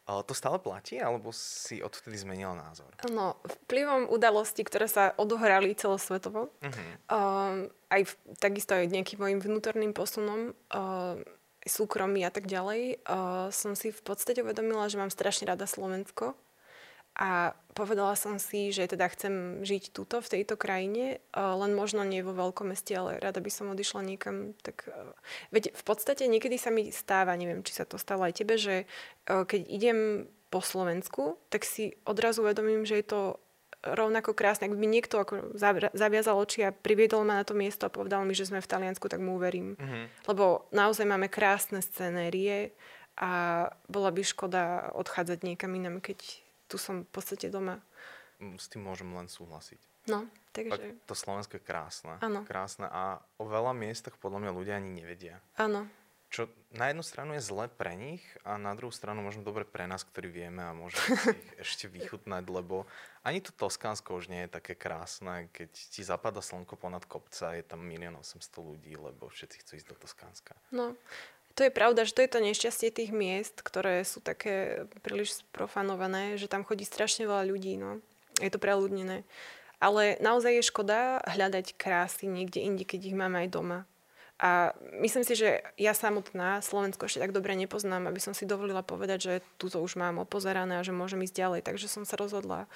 to 0.05 0.35
stále 0.37 0.61
platí, 0.61 1.01
alebo 1.01 1.33
si 1.33 1.81
odvtedy 1.81 2.21
zmenila 2.21 2.53
názor? 2.53 2.93
No, 3.09 3.41
vplyvom 3.65 4.13
udalostí, 4.13 4.61
ktoré 4.61 4.85
sa 4.85 5.17
odohrali 5.17 5.73
celosvetovo, 5.73 6.53
uh-huh. 6.53 6.93
uh, 7.09 7.71
aj 7.89 8.03
v, 8.05 8.13
takisto 8.37 8.77
aj 8.77 8.93
nejakým 8.93 9.17
mojim 9.17 9.41
vnútorným 9.41 9.97
posunom, 9.97 10.53
uh, 10.75 11.17
súkromí 11.65 12.21
a 12.21 12.29
tak 12.29 12.45
ďalej, 12.45 13.01
uh, 13.09 13.49
som 13.49 13.73
si 13.73 13.89
v 13.89 14.03
podstate 14.05 14.45
uvedomila, 14.45 14.93
že 14.93 15.01
mám 15.01 15.09
strašne 15.09 15.49
rada 15.49 15.65
Slovensko 15.65 16.37
a 17.15 17.55
povedala 17.79 18.19
som 18.19 18.43
si, 18.43 18.75
že 18.75 18.91
teda 18.91 19.07
chcem 19.11 19.63
žiť 19.63 19.95
tuto, 19.95 20.19
v 20.19 20.31
tejto 20.39 20.55
krajine, 20.59 21.23
len 21.35 21.73
možno 21.75 22.03
nie 22.03 22.27
vo 22.27 22.35
veľkom 22.35 22.71
meste, 22.71 22.95
ale 22.95 23.23
rada 23.23 23.39
by 23.39 23.51
som 23.51 23.71
odišla 23.71 24.03
niekam. 24.03 24.55
Tak, 24.63 24.91
e, 24.91 24.95
veď 25.55 25.75
v 25.75 25.83
podstate 25.87 26.27
niekedy 26.27 26.59
sa 26.59 26.75
mi 26.75 26.91
stáva, 26.91 27.39
neviem, 27.39 27.63
či 27.63 27.75
sa 27.75 27.87
to 27.87 27.99
stalo 27.99 28.27
aj 28.27 28.35
tebe, 28.39 28.59
že 28.59 28.83
e, 28.83 28.87
keď 29.27 29.61
idem 29.71 29.99
po 30.51 30.63
Slovensku, 30.63 31.39
tak 31.51 31.67
si 31.67 31.99
odrazu 32.07 32.47
uvedomím, 32.47 32.87
že 32.87 33.03
je 33.03 33.07
to 33.11 33.21
rovnako 33.85 34.33
krásne. 34.33 34.71
Ak 34.71 34.79
by 34.79 34.87
niekto 34.87 35.21
ako 35.21 35.55
zaviazal 35.93 36.41
oči 36.41 36.65
a 36.65 36.73
priviedol 36.73 37.27
ma 37.27 37.43
na 37.43 37.45
to 37.45 37.53
miesto 37.53 37.85
a 37.87 37.93
povedal 37.93 38.25
mi, 38.25 38.33
že 38.33 38.49
sme 38.49 38.65
v 38.65 38.71
Taliansku, 38.71 39.07
tak 39.11 39.21
mu 39.21 39.37
uverím. 39.37 39.77
Mm-hmm. 39.77 40.05
Lebo 40.31 40.67
naozaj 40.73 41.05
máme 41.05 41.29
krásne 41.29 41.85
scenérie 41.85 42.73
a 43.15 43.67
bola 43.87 44.11
by 44.11 44.23
škoda 44.25 44.91
odchádzať 44.97 45.45
niekam 45.45 45.77
inam, 45.77 46.01
keď 46.01 46.44
tu 46.75 46.83
som 46.83 47.07
v 47.07 47.11
podstate 47.15 47.47
doma. 47.55 47.79
Mm, 48.43 48.59
s 48.59 48.67
tým 48.67 48.83
môžem 48.83 49.07
len 49.15 49.31
súhlasiť. 49.31 49.79
No, 50.11 50.27
takže... 50.51 50.99
to 51.07 51.15
Slovensko 51.15 51.57
je 51.57 51.63
krásne. 51.63 52.19
Áno. 52.19 52.43
Krásne 52.43 52.91
a 52.91 53.23
o 53.39 53.47
veľa 53.47 53.71
miestach 53.71 54.19
podľa 54.19 54.43
mňa 54.43 54.51
ľudia 54.51 54.75
ani 54.83 54.91
nevedia. 54.91 55.39
Áno. 55.55 55.87
Čo 56.35 56.51
na 56.75 56.91
jednu 56.91 57.07
stranu 57.07 57.39
je 57.39 57.47
zle 57.47 57.71
pre 57.71 57.95
nich 57.95 58.27
a 58.43 58.59
na 58.59 58.75
druhú 58.75 58.91
stranu 58.91 59.23
možno 59.23 59.47
dobre 59.47 59.63
pre 59.63 59.87
nás, 59.87 60.03
ktorí 60.03 60.35
vieme 60.35 60.67
a 60.67 60.75
môžeme 60.75 61.15
si 61.15 61.31
ich 61.47 61.53
ešte 61.63 61.87
vychutnať, 61.87 62.43
lebo 62.51 62.91
ani 63.23 63.39
to 63.39 63.55
Toskánsko 63.55 64.19
už 64.19 64.35
nie 64.35 64.43
je 64.45 64.59
také 64.59 64.75
krásne, 64.75 65.47
keď 65.55 65.71
ti 65.71 66.03
zapada 66.03 66.43
slnko 66.43 66.75
ponad 66.75 67.07
kopca, 67.07 67.55
je 67.55 67.63
tam 67.63 67.87
1 67.87 68.03
800 68.19 68.35
ľudí, 68.61 68.99
lebo 68.99 69.31
všetci 69.31 69.57
chcú 69.63 69.73
ísť 69.79 69.89
do 69.95 69.97
Toskánska. 69.97 70.59
No, 70.75 70.99
to 71.55 71.63
je 71.63 71.71
pravda, 71.71 72.03
že 72.03 72.15
to 72.15 72.23
je 72.27 72.31
to 72.31 72.41
nešťastie 72.43 72.89
tých 72.91 73.11
miest, 73.15 73.63
ktoré 73.63 74.03
sú 74.03 74.19
také 74.19 74.87
príliš 75.07 75.47
sprofanované, 75.47 76.35
že 76.35 76.51
tam 76.51 76.67
chodí 76.67 76.83
strašne 76.83 77.31
veľa 77.31 77.47
ľudí, 77.47 77.79
no. 77.79 78.03
Je 78.43 78.51
to 78.51 78.59
preľudnené. 78.59 79.23
Ale 79.79 80.19
naozaj 80.19 80.59
je 80.59 80.71
škoda 80.71 81.23
hľadať 81.23 81.79
krásy 81.79 82.27
niekde 82.27 82.59
inde, 82.59 82.83
keď 82.83 83.01
ich 83.07 83.17
máme 83.17 83.47
aj 83.47 83.49
doma. 83.55 83.79
A 84.43 84.75
myslím 84.99 85.23
si, 85.23 85.39
že 85.39 85.63
ja 85.79 85.95
samotná 85.95 86.59
Slovensko 86.59 87.07
ešte 87.07 87.23
tak 87.23 87.31
dobre 87.31 87.55
nepoznám, 87.55 88.11
aby 88.11 88.19
som 88.19 88.35
si 88.35 88.51
dovolila 88.51 88.83
povedať, 88.83 89.19
že 89.23 89.35
túto 89.63 89.79
už 89.79 89.95
mám 89.95 90.19
opozerané 90.19 90.83
a 90.83 90.87
že 90.87 90.91
môžem 90.91 91.23
ísť 91.23 91.39
ďalej. 91.39 91.61
Takže 91.63 91.87
som 91.87 92.03
sa 92.03 92.19
rozhodla 92.19 92.67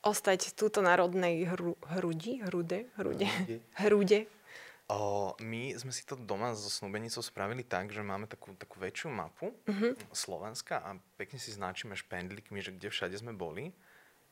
ostať 0.00 0.56
túto 0.56 0.80
národnej 0.80 1.44
hru, 1.52 1.76
hrudi, 1.98 2.40
hrude, 2.40 2.88
hrude, 2.96 3.28
hrude, 3.76 4.24
O, 4.86 5.34
my 5.42 5.74
sme 5.74 5.90
si 5.90 6.06
to 6.06 6.14
doma 6.14 6.54
so 6.54 6.70
snúbenicou 6.70 7.18
spravili 7.18 7.66
tak, 7.66 7.90
že 7.90 8.06
máme 8.06 8.30
takú, 8.30 8.54
takú 8.54 8.78
väčšiu 8.78 9.10
mapu 9.10 9.50
uh-huh. 9.50 9.98
Slovenska 10.14 10.78
a 10.78 10.94
pekne 11.18 11.42
si 11.42 11.50
značíme 11.50 11.98
špendlikmi, 11.98 12.62
že 12.62 12.70
kde 12.70 12.94
všade 12.94 13.18
sme 13.18 13.34
boli. 13.34 13.74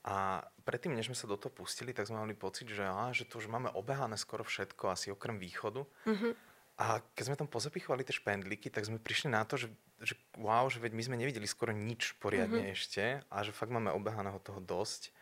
A 0.06 0.46
predtým, 0.62 0.94
než 0.94 1.10
sme 1.10 1.18
sa 1.18 1.26
do 1.26 1.34
toho 1.34 1.50
pustili, 1.50 1.90
tak 1.90 2.06
sme 2.06 2.22
mali 2.22 2.38
pocit, 2.38 2.70
že, 2.70 2.86
á, 2.86 3.10
že 3.10 3.26
to 3.26 3.42
už 3.42 3.50
máme 3.50 3.72
obehané 3.74 4.14
skoro 4.14 4.46
všetko, 4.46 4.94
asi 4.94 5.10
okrem 5.10 5.42
východu. 5.42 5.82
Uh-huh. 5.82 6.32
A 6.78 7.02
keď 7.18 7.22
sme 7.24 7.38
tam 7.40 7.48
pozapichovali 7.50 8.06
tie 8.06 8.14
špendlíky, 8.14 8.70
tak 8.70 8.86
sme 8.86 9.02
prišli 9.02 9.34
na 9.34 9.42
to, 9.42 9.58
že, 9.58 9.72
že 10.02 10.14
wow, 10.38 10.66
že 10.70 10.82
veď 10.82 10.92
my 10.94 11.02
sme 11.02 11.16
nevideli 11.18 11.46
skoro 11.50 11.74
nič 11.74 12.14
poriadne 12.18 12.62
uh-huh. 12.62 12.76
ešte 12.78 13.26
a 13.26 13.36
že 13.42 13.54
fakt 13.54 13.74
máme 13.74 13.94
obehaného 13.94 14.38
toho 14.42 14.58
dosť. 14.58 15.13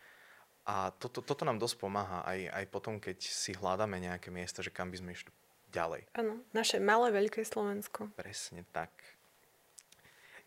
A 0.63 0.95
toto, 0.95 1.19
toto 1.19 1.43
nám 1.43 1.59
dosť 1.59 1.75
pomáha 1.75 2.23
aj, 2.23 2.39
aj 2.47 2.65
potom, 2.71 2.95
keď 2.95 3.19
si 3.19 3.51
hľadáme 3.51 3.99
nejaké 3.99 4.31
miesta, 4.31 4.63
že 4.63 4.71
kam 4.71 4.87
by 4.87 4.97
sme 5.03 5.11
išli 5.11 5.31
ďalej. 5.75 6.07
Áno, 6.15 6.39
naše 6.55 6.79
malé, 6.79 7.11
veľké 7.11 7.43
Slovensko. 7.43 8.07
Presne 8.15 8.63
tak. 8.71 8.93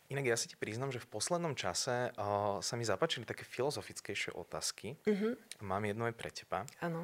Inak 0.06 0.24
ja 0.24 0.36
si 0.38 0.46
ti 0.46 0.54
priznam, 0.54 0.94
že 0.94 1.02
v 1.02 1.10
poslednom 1.10 1.58
čase 1.58 2.14
uh, 2.14 2.62
sa 2.62 2.74
mi 2.78 2.86
zapáčili 2.86 3.26
také 3.26 3.42
filozofickejšie 3.42 4.38
otázky. 4.38 4.94
Uh-huh. 5.02 5.34
Mám 5.66 5.82
jedno 5.90 6.06
aj 6.06 6.14
pre 6.14 6.30
teba. 6.30 6.62
Áno. 6.78 7.02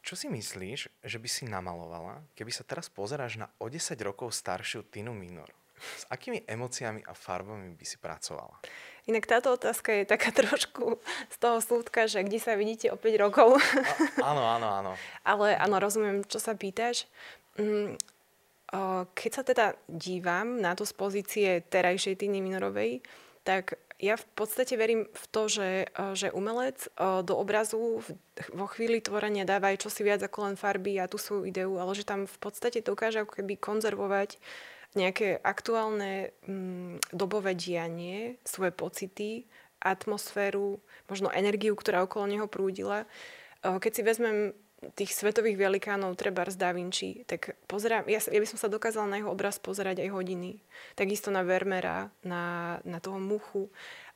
Čo 0.00 0.16
si 0.16 0.32
myslíš, 0.32 0.88
že 1.04 1.18
by 1.20 1.28
si 1.28 1.44
namalovala, 1.44 2.24
keby 2.32 2.48
sa 2.48 2.64
teraz 2.64 2.88
pozeráš 2.88 3.36
na 3.36 3.52
o 3.60 3.68
10 3.68 3.92
rokov 4.00 4.32
staršiu 4.32 4.88
Tinu 4.88 5.12
Minor? 5.12 5.52
S 5.80 6.04
akými 6.12 6.44
emóciami 6.44 7.02
a 7.08 7.12
farbami 7.16 7.74
by 7.74 7.84
si 7.84 7.96
pracovala? 7.96 8.60
Inak 9.08 9.24
táto 9.26 9.56
otázka 9.56 9.90
je 9.90 10.04
taká 10.04 10.30
trošku 10.40 11.00
z 11.32 11.36
toho 11.40 11.58
súdka, 11.58 12.06
že 12.06 12.22
kde 12.22 12.38
sa 12.38 12.54
vidíte 12.54 12.92
o 12.92 12.96
5 13.00 13.24
rokov. 13.24 13.58
A, 14.20 14.30
áno, 14.30 14.42
áno, 14.44 14.68
áno. 14.68 14.90
Ale 15.30 15.56
áno, 15.56 15.76
rozumiem, 15.80 16.22
čo 16.28 16.38
sa 16.38 16.54
pýtaš. 16.54 17.08
Mm, 17.58 17.98
keď 19.14 19.30
sa 19.34 19.42
teda 19.42 19.66
dívam 19.90 20.62
na 20.62 20.78
to 20.78 20.86
z 20.86 20.94
pozície 20.94 21.48
terajšej 21.66 22.22
Tiny 22.22 22.38
Minorovej, 22.38 23.02
tak 23.42 23.74
ja 24.00 24.16
v 24.16 24.26
podstate 24.32 24.80
verím 24.80 25.04
v 25.12 25.24
to, 25.28 25.42
že, 25.50 25.92
že 26.16 26.32
umelec 26.32 26.88
do 26.96 27.34
obrazu 27.36 28.00
vo 28.56 28.66
chvíli 28.70 29.04
tvorenia 29.04 29.44
dáva 29.44 29.74
aj 29.74 29.84
čosi 29.84 30.06
viac 30.06 30.24
ako 30.24 30.48
len 30.48 30.56
farby 30.56 30.96
a 30.96 31.10
tú 31.10 31.20
svoju 31.20 31.44
ideu, 31.44 31.76
ale 31.76 31.92
že 31.92 32.08
tam 32.08 32.24
v 32.24 32.38
podstate 32.40 32.80
dokáže 32.80 33.20
ako 33.20 33.42
keby 33.42 33.60
konzervovať 33.60 34.40
nejaké 34.98 35.38
aktuálne 35.40 36.34
mm, 36.46 37.14
dobové 37.14 37.54
dianie, 37.54 38.40
svoje 38.42 38.74
pocity, 38.74 39.46
atmosféru, 39.80 40.78
možno 41.08 41.32
energiu, 41.32 41.72
ktorá 41.72 42.04
okolo 42.04 42.28
neho 42.28 42.46
prúdila. 42.46 43.08
Keď 43.64 43.92
si 43.92 44.02
vezmem 44.04 44.38
tých 44.96 45.12
svetových 45.12 45.60
velikánov, 45.60 46.16
treba 46.16 46.48
z 46.48 46.56
Da 46.56 46.72
Vinci, 46.72 47.24
tak 47.28 47.56
pozerám, 47.68 48.08
ja, 48.08 48.16
ja 48.16 48.40
by 48.40 48.48
som 48.48 48.56
sa 48.56 48.72
dokázala 48.72 49.08
na 49.08 49.20
jeho 49.20 49.32
obraz 49.32 49.60
pozerať 49.60 50.04
aj 50.04 50.12
hodiny. 50.12 50.64
Takisto 50.96 51.28
na 51.28 51.44
Vermeera, 51.44 52.08
na, 52.24 52.76
na 52.88 52.96
toho 53.00 53.20
Muchu. 53.20 53.68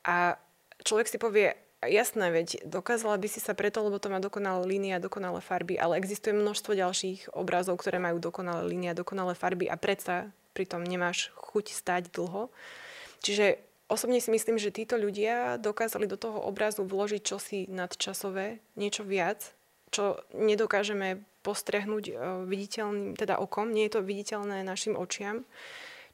A 0.08 0.40
človek 0.80 1.08
si 1.08 1.20
povie, 1.20 1.52
jasné, 1.84 2.32
veď 2.32 2.64
dokázala 2.64 3.20
by 3.20 3.28
si 3.28 3.44
sa 3.44 3.52
preto, 3.52 3.84
lebo 3.84 4.00
to 4.00 4.08
má 4.08 4.24
dokonalé 4.24 4.64
línie 4.64 4.96
dokonalé 4.96 5.44
farby, 5.44 5.76
ale 5.76 6.00
existuje 6.00 6.32
množstvo 6.32 6.72
ďalších 6.72 7.37
obrazov, 7.37 7.76
ktoré 7.76 8.00
majú 8.00 8.16
dokonalé 8.16 8.64
línie 8.64 8.96
dokonalé 8.96 9.37
farby 9.37 9.68
a 9.68 9.76
predsa 9.76 10.32
pritom 10.55 10.87
nemáš 10.87 11.35
chuť 11.35 11.75
stať 11.75 12.03
dlho. 12.14 12.49
Čiže 13.21 13.59
osobne 13.90 14.23
si 14.23 14.31
myslím, 14.31 14.57
že 14.57 14.73
títo 14.73 14.95
ľudia 14.97 15.59
dokázali 15.59 16.07
do 16.07 16.17
toho 16.17 16.40
obrazu 16.40 16.87
vložiť 16.87 17.23
čosi 17.23 17.59
nadčasové, 17.69 18.62
niečo 18.79 19.03
viac, 19.05 19.53
čo 19.93 20.23
nedokážeme 20.33 21.23
postrehnúť 21.45 22.05
e, 22.09 22.14
viditeľným, 22.49 23.14
teda 23.14 23.37
okom, 23.37 23.69
nie 23.71 23.87
je 23.87 24.01
to 24.01 24.07
viditeľné 24.07 24.64
našim 24.64 24.97
očiam. 24.97 25.45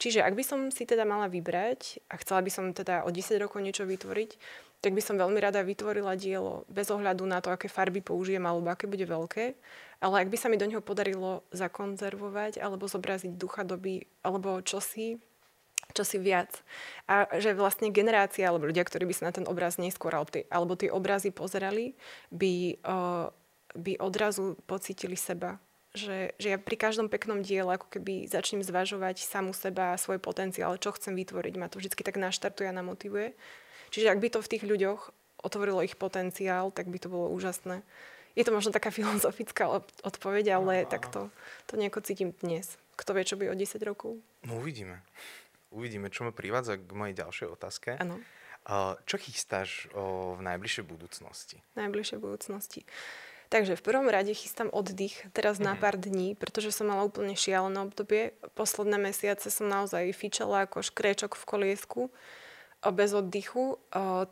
Čiže 0.00 0.24
ak 0.24 0.35
by 0.35 0.44
som 0.44 0.61
si 0.72 0.88
teda 0.88 1.05
mala 1.05 1.29
vybrať 1.29 2.00
a 2.09 2.16
chcela 2.18 2.40
by 2.40 2.50
som 2.50 2.72
teda 2.72 3.05
o 3.05 3.12
10 3.12 3.37
rokov 3.37 3.61
niečo 3.61 3.85
vytvoriť, 3.85 4.31
tak 4.80 4.96
by 4.96 5.02
som 5.04 5.20
veľmi 5.20 5.36
rada 5.40 5.60
vytvorila 5.60 6.16
dielo 6.16 6.64
bez 6.72 6.88
ohľadu 6.88 7.24
na 7.28 7.44
to, 7.44 7.52
aké 7.52 7.68
farby 7.68 8.00
použijem 8.00 8.44
alebo 8.44 8.72
aké 8.72 8.88
bude 8.88 9.04
veľké. 9.04 9.54
Ale 10.00 10.14
ak 10.24 10.32
by 10.32 10.36
sa 10.40 10.48
mi 10.48 10.56
do 10.56 10.64
neho 10.64 10.80
podarilo 10.80 11.44
zakonzervovať 11.52 12.56
alebo 12.60 12.88
zobraziť 12.88 13.36
ducha 13.36 13.68
doby 13.68 14.08
alebo 14.24 14.64
čosi, 14.64 15.20
čosi 15.92 16.16
viac. 16.16 16.64
A 17.04 17.28
že 17.36 17.52
vlastne 17.52 17.92
generácia 17.92 18.48
alebo 18.48 18.64
ľudia, 18.64 18.88
ktorí 18.88 19.04
by 19.04 19.14
sa 19.14 19.28
na 19.28 19.36
ten 19.36 19.44
obraz 19.44 19.76
neskôr 19.76 20.16
alebo 20.16 20.72
tie 20.80 20.88
obrazy 20.88 21.28
pozerali, 21.28 21.92
by 22.32 22.80
uh, 22.80 23.28
by 23.74 23.98
odrazu 23.98 24.58
pocítili 24.66 25.14
seba. 25.14 25.58
Že, 25.90 26.38
že 26.38 26.54
ja 26.54 26.58
pri 26.58 26.78
každom 26.78 27.10
peknom 27.10 27.42
diele 27.42 27.74
ako 27.74 27.90
keby 27.90 28.30
začnem 28.30 28.62
zvažovať 28.62 29.26
samú 29.26 29.50
seba 29.50 29.90
a 29.90 29.98
svoj 29.98 30.22
potenciál, 30.22 30.78
čo 30.78 30.94
chcem 30.94 31.18
vytvoriť. 31.18 31.54
Ma 31.58 31.66
to 31.66 31.82
vždy 31.82 31.90
tak 31.98 32.14
naštartuje 32.14 32.70
a 32.70 32.74
namotivuje. 32.74 33.34
Čiže 33.90 34.11
ak 34.11 34.22
by 34.22 34.29
to 34.31 34.40
v 34.40 34.50
tých 34.57 34.64
ľuďoch 34.66 35.00
otvorilo 35.42 35.85
ich 35.85 35.98
potenciál, 35.98 36.70
tak 36.70 36.87
by 36.88 36.98
to 37.03 37.09
bolo 37.11 37.33
úžasné. 37.35 37.83
Je 38.38 38.46
to 38.46 38.55
možno 38.55 38.70
taká 38.70 38.94
filozofická 38.98 39.68
odpoveď, 40.07 40.57
ale 40.57 40.74
tak 40.87 41.11
to, 41.11 41.29
to 41.66 41.74
nejako 41.74 42.00
cítim 42.07 42.31
dnes. 42.38 42.79
Kto 42.94 43.16
vie, 43.16 43.24
čo 43.24 43.40
by 43.40 43.48
o 43.48 43.57
10 43.57 43.81
rokov? 43.83 44.20
No 44.44 44.61
uvidíme. 44.61 45.00
Uvidíme, 45.70 46.11
čo 46.11 46.26
ma 46.26 46.35
privádza 46.35 46.76
k 46.76 46.90
mojej 46.92 47.14
ďalšej 47.16 47.48
otázke. 47.48 47.90
Áno. 47.96 48.20
Čo 49.09 49.16
chystáš 49.16 49.88
v 50.37 50.40
najbližšej 50.44 50.85
budúcnosti? 50.85 51.64
Najbližšej 51.81 52.18
budúcnosti. 52.20 52.85
Takže 53.50 53.74
v 53.74 53.83
prvom 53.83 54.07
rade 54.07 54.31
chystám 54.31 54.70
oddych 54.70 55.26
teraz 55.35 55.59
mm. 55.59 55.64
na 55.64 55.74
mhm. 55.74 55.81
pár 55.83 55.96
dní, 55.98 56.38
pretože 56.38 56.70
som 56.70 56.87
mala 56.87 57.03
úplne 57.03 57.35
šialené 57.35 57.83
obdobie. 57.83 58.37
Posledné 58.55 59.00
mesiace 59.00 59.50
som 59.50 59.66
naozaj 59.66 60.12
fičala 60.14 60.68
ako 60.68 60.87
škréčok 60.87 61.35
v 61.35 61.44
koliesku 61.48 62.03
bez 62.88 63.12
oddychu, 63.12 63.76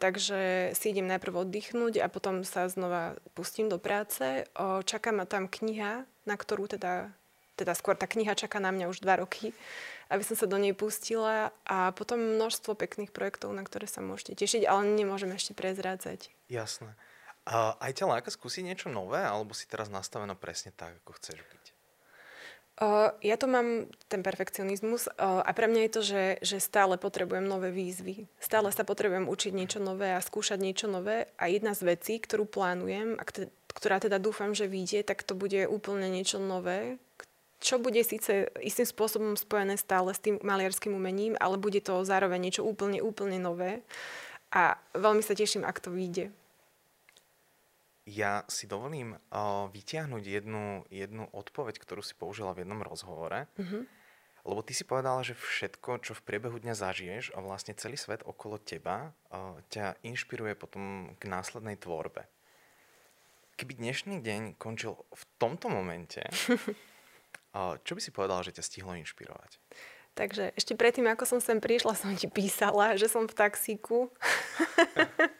takže 0.00 0.72
si 0.72 0.86
idem 0.88 1.04
najprv 1.04 1.44
oddychnúť 1.44 2.00
a 2.00 2.08
potom 2.08 2.40
sa 2.48 2.64
znova 2.72 3.20
pustím 3.36 3.68
do 3.68 3.76
práce. 3.76 4.48
Čaká 4.88 5.12
ma 5.12 5.28
tam 5.28 5.52
kniha, 5.52 6.08
na 6.24 6.36
ktorú 6.40 6.64
teda, 6.64 7.12
teda 7.60 7.76
skôr 7.76 7.92
tá 7.92 8.08
kniha 8.08 8.32
čaká 8.32 8.56
na 8.56 8.72
mňa 8.72 8.88
už 8.88 9.04
dva 9.04 9.20
roky, 9.20 9.52
aby 10.08 10.24
som 10.24 10.32
sa 10.32 10.48
do 10.48 10.56
nej 10.56 10.72
pustila 10.72 11.52
a 11.68 11.92
potom 11.92 12.40
množstvo 12.40 12.72
pekných 12.72 13.12
projektov, 13.12 13.52
na 13.52 13.60
ktoré 13.60 13.84
sa 13.84 14.00
môžete 14.00 14.40
tešiť, 14.40 14.64
ale 14.64 14.96
nemôžem 14.96 15.28
ešte 15.36 15.52
prezrádzať. 15.52 16.32
Jasné. 16.48 16.96
A 17.44 17.76
aj 17.80 18.00
ťa 18.00 18.08
láka 18.08 18.32
skúsiť 18.32 18.64
niečo 18.64 18.88
nové, 18.88 19.20
alebo 19.20 19.52
si 19.52 19.68
teraz 19.68 19.92
nastavená 19.92 20.32
presne 20.32 20.72
tak, 20.72 20.96
ako 21.04 21.16
chceš 21.20 21.40
byť? 21.40 21.57
Ja 23.26 23.34
to 23.34 23.50
mám, 23.50 23.90
ten 24.06 24.22
perfekcionizmus, 24.22 25.10
uh, 25.10 25.42
a 25.42 25.50
pre 25.50 25.66
mňa 25.66 25.80
je 25.82 25.90
to, 25.90 26.02
že, 26.06 26.24
že 26.46 26.58
stále 26.62 26.94
potrebujem 26.94 27.42
nové 27.42 27.74
výzvy. 27.74 28.30
Stále 28.38 28.70
sa 28.70 28.86
potrebujem 28.86 29.26
učiť 29.26 29.50
niečo 29.50 29.82
nové 29.82 30.14
a 30.14 30.22
skúšať 30.22 30.62
niečo 30.62 30.86
nové. 30.86 31.26
A 31.42 31.50
jedna 31.50 31.74
z 31.74 31.98
vecí, 31.98 32.22
ktorú 32.22 32.46
plánujem, 32.46 33.18
a 33.18 33.26
ktorá 33.74 33.98
teda 33.98 34.22
dúfam, 34.22 34.54
že 34.54 34.70
vyjde, 34.70 35.02
tak 35.02 35.26
to 35.26 35.34
bude 35.34 35.66
úplne 35.66 36.06
niečo 36.06 36.38
nové, 36.38 37.02
čo 37.58 37.82
bude 37.82 37.98
síce 38.06 38.46
istým 38.62 38.86
spôsobom 38.86 39.34
spojené 39.34 39.74
stále 39.74 40.14
s 40.14 40.22
tým 40.22 40.38
maliarským 40.38 40.94
umením, 40.94 41.34
ale 41.42 41.58
bude 41.58 41.82
to 41.82 42.06
zároveň 42.06 42.46
niečo 42.46 42.62
úplne, 42.62 43.02
úplne 43.02 43.42
nové. 43.42 43.82
A 44.54 44.78
veľmi 44.94 45.26
sa 45.26 45.34
teším, 45.34 45.66
ak 45.66 45.82
to 45.82 45.90
vyjde 45.90 46.30
ja 48.08 48.48
si 48.48 48.64
dovolím 48.64 49.12
uh, 49.12 49.68
vytiahnuť 49.68 50.24
jednu, 50.24 50.88
jednu 50.88 51.28
odpoveď, 51.28 51.76
ktorú 51.76 52.00
si 52.00 52.16
použila 52.16 52.56
v 52.56 52.64
jednom 52.64 52.80
rozhovore. 52.80 53.44
Mm-hmm. 53.60 53.82
Lebo 54.48 54.64
ty 54.64 54.72
si 54.72 54.88
povedala, 54.88 55.20
že 55.20 55.36
všetko, 55.36 56.00
čo 56.00 56.16
v 56.16 56.24
priebehu 56.24 56.56
dňa 56.56 56.72
zažiješ 56.72 57.36
a 57.36 57.44
vlastne 57.44 57.76
celý 57.76 58.00
svet 58.00 58.24
okolo 58.24 58.56
teba 58.56 59.12
uh, 59.28 59.60
ťa 59.68 60.00
inšpiruje 60.00 60.56
potom 60.56 61.12
k 61.20 61.28
následnej 61.28 61.76
tvorbe. 61.76 62.24
Keby 63.60 63.76
dnešný 63.76 64.24
deň 64.24 64.56
končil 64.56 64.96
v 65.12 65.22
tomto 65.36 65.68
momente, 65.68 66.24
uh, 67.52 67.76
čo 67.84 67.92
by 67.92 68.00
si 68.00 68.08
povedala, 68.08 68.40
že 68.40 68.56
ťa 68.56 68.64
stihlo 68.64 68.96
inšpirovať? 68.96 69.60
Takže 70.16 70.50
ešte 70.58 70.74
predtým, 70.74 71.06
ako 71.12 71.36
som 71.36 71.38
sem 71.38 71.62
prišla, 71.62 71.94
som 71.94 72.10
ti 72.16 72.26
písala, 72.26 72.98
že 72.98 73.06
som 73.06 73.28
v 73.28 73.36
taxíku. 73.36 74.10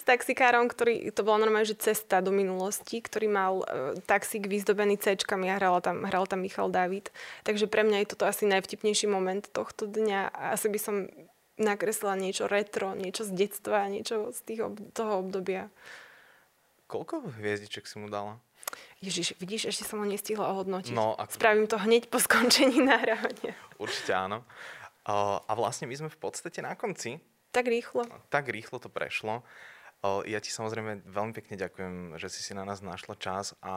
s 0.00 0.04
taxikárom, 0.04 0.66
ktorý, 0.66 1.12
to 1.12 1.26
bola 1.26 1.44
normálne, 1.44 1.68
že 1.68 1.78
cesta 1.78 2.24
do 2.24 2.32
minulosti, 2.34 3.00
ktorý 3.00 3.26
mal 3.28 3.52
e, 3.62 3.64
taxík 4.04 4.48
vyzdobený 4.48 4.96
c 5.00 5.14
a 5.14 5.56
hral 5.58 5.80
tam, 5.84 6.04
hral 6.08 6.24
tam 6.24 6.40
Michal 6.42 6.72
David. 6.72 7.12
Takže 7.44 7.68
pre 7.68 7.84
mňa 7.84 8.04
je 8.04 8.10
toto 8.16 8.24
asi 8.24 8.48
najvtipnejší 8.48 9.06
moment 9.06 9.44
tohto 9.50 9.86
dňa 9.86 10.32
asi 10.54 10.66
by 10.72 10.78
som 10.80 10.94
nakreslila 11.54 12.18
niečo 12.18 12.50
retro, 12.50 12.98
niečo 12.98 13.22
z 13.22 13.46
detstva, 13.46 13.86
niečo 13.86 14.34
z 14.34 14.40
tých 14.42 14.60
ob- 14.66 14.82
toho 14.90 15.22
obdobia. 15.22 15.70
Koľko 16.90 17.30
hviezdiček 17.38 17.86
si 17.86 17.96
mu 18.02 18.10
dala? 18.10 18.42
Ježiš, 19.04 19.36
vidíš, 19.36 19.70
ešte 19.70 19.84
som 19.84 20.00
ho 20.00 20.06
nestihla 20.08 20.50
ohodnotiť. 20.56 20.94
No, 20.96 21.14
ak... 21.14 21.36
Spravím 21.36 21.68
to 21.68 21.76
hneď 21.76 22.08
po 22.08 22.18
skončení 22.18 22.80
nahrávania. 22.90 23.54
Určite 23.78 24.16
áno. 24.16 24.42
A 25.04 25.52
vlastne 25.52 25.84
my 25.84 25.94
sme 25.94 26.08
v 26.08 26.16
podstate 26.16 26.64
na 26.64 26.72
konci. 26.72 27.20
Tak 27.52 27.68
rýchlo. 27.68 28.08
Tak 28.32 28.48
rýchlo 28.48 28.80
to 28.80 28.88
prešlo. 28.88 29.44
Ja 30.04 30.36
ti 30.36 30.52
samozrejme 30.52 31.08
veľmi 31.08 31.32
pekne 31.32 31.56
ďakujem, 31.56 32.20
že 32.20 32.28
si 32.28 32.44
si 32.44 32.52
na 32.52 32.68
nás 32.68 32.84
našla 32.84 33.16
čas 33.16 33.56
a 33.64 33.74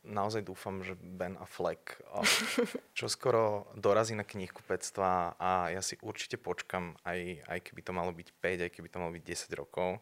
naozaj 0.00 0.40
dúfam, 0.40 0.80
že 0.80 0.96
Ben 0.96 1.36
a 1.36 1.44
Fleck 1.44 2.00
čo 2.98 3.04
skoro 3.04 3.68
dorazí 3.76 4.16
na 4.16 4.24
knihkupectva 4.24 5.36
a 5.36 5.68
ja 5.68 5.84
si 5.84 6.00
určite 6.00 6.40
počkam, 6.40 6.96
aj, 7.04 7.44
aj 7.44 7.58
keby 7.68 7.80
to 7.84 7.92
malo 7.92 8.16
byť 8.16 8.28
5, 8.40 8.64
aj 8.64 8.70
keby 8.72 8.88
to 8.88 8.96
malo 8.96 9.12
byť 9.12 9.24
10 9.28 9.60
rokov, 9.60 10.00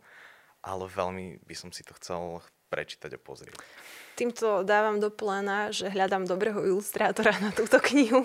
ale 0.62 0.84
veľmi 0.86 1.42
by 1.42 1.54
som 1.58 1.74
si 1.74 1.82
to 1.82 1.98
chcel 1.98 2.46
prečítať 2.70 3.14
a 3.14 3.18
pozrieť. 3.18 3.58
Týmto 4.14 4.62
dávam 4.62 5.02
do 5.02 5.10
plána, 5.10 5.70
že 5.70 5.90
hľadám 5.90 6.26
dobrého 6.26 6.62
ilustrátora 6.62 7.36
na 7.38 7.50
túto 7.50 7.78
knihu. 7.90 8.22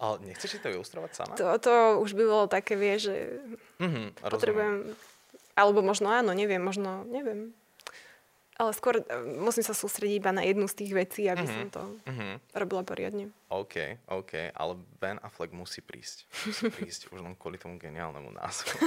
Ale 0.00 0.24
nechceš 0.24 0.56
si 0.56 0.58
to 0.60 0.72
ilustrovať 0.72 1.10
sama? 1.14 1.32
To, 1.36 1.56
to 1.60 1.72
už 2.00 2.12
by 2.16 2.24
bolo 2.24 2.44
také, 2.48 2.76
vie, 2.76 2.96
že 2.96 3.14
mm-hmm, 3.80 4.24
potrebujem 4.24 4.74
alebo 5.58 5.82
možno 5.82 6.06
áno, 6.14 6.30
neviem, 6.30 6.62
možno, 6.62 7.02
neviem. 7.10 7.50
Ale 8.58 8.74
skôr 8.74 9.02
e, 9.02 9.04
musím 9.38 9.62
sa 9.62 9.74
sústrediť 9.74 10.18
iba 10.18 10.30
na 10.34 10.42
jednu 10.42 10.66
z 10.70 10.78
tých 10.82 10.92
vecí, 10.94 11.26
aby 11.26 11.46
mm-hmm. 11.46 11.58
som 11.58 11.66
to 11.74 11.82
mm-hmm. 12.10 12.32
robila 12.58 12.82
poriadne. 12.86 13.30
OK, 13.50 14.02
OK, 14.10 14.54
ale 14.54 14.72
Ben 15.02 15.18
Affleck 15.22 15.54
musí 15.54 15.82
prísť. 15.82 16.26
Musí 16.46 16.70
prísť 16.70 17.10
už 17.10 17.22
len 17.22 17.34
kvôli 17.38 17.58
tomu 17.58 17.78
geniálnemu 17.78 18.34
názvu. 18.34 18.74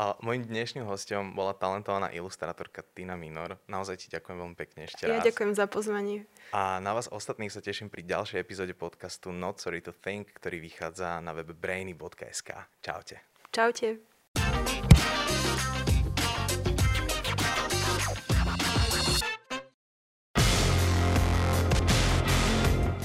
A 0.00 0.18
mojim 0.24 0.42
dnešným 0.42 0.88
hostom 0.88 1.36
bola 1.36 1.52
talentovaná 1.54 2.10
ilustrátorka 2.10 2.82
Tina 2.96 3.14
Minor. 3.14 3.60
Naozaj 3.68 3.96
ti 4.02 4.06
ďakujem 4.10 4.34
veľmi 4.40 4.56
pekne 4.56 4.88
ešte 4.88 5.04
raz. 5.06 5.20
Ja 5.20 5.28
ďakujem 5.28 5.52
za 5.54 5.68
pozvanie. 5.68 6.24
A 6.50 6.80
na 6.80 6.96
vás 6.96 7.06
ostatných 7.12 7.52
sa 7.52 7.62
teším 7.62 7.92
pri 7.92 8.02
ďalšej 8.02 8.40
epizóde 8.40 8.74
podcastu 8.74 9.30
Not 9.30 9.62
Sorry 9.62 9.84
to 9.84 9.92
Think, 9.92 10.32
ktorý 10.34 10.58
vychádza 10.58 11.20
na 11.20 11.36
webe 11.36 11.54
brainy.sk. 11.54 12.50
Čaute. 12.82 13.20
Čaute. 13.52 14.11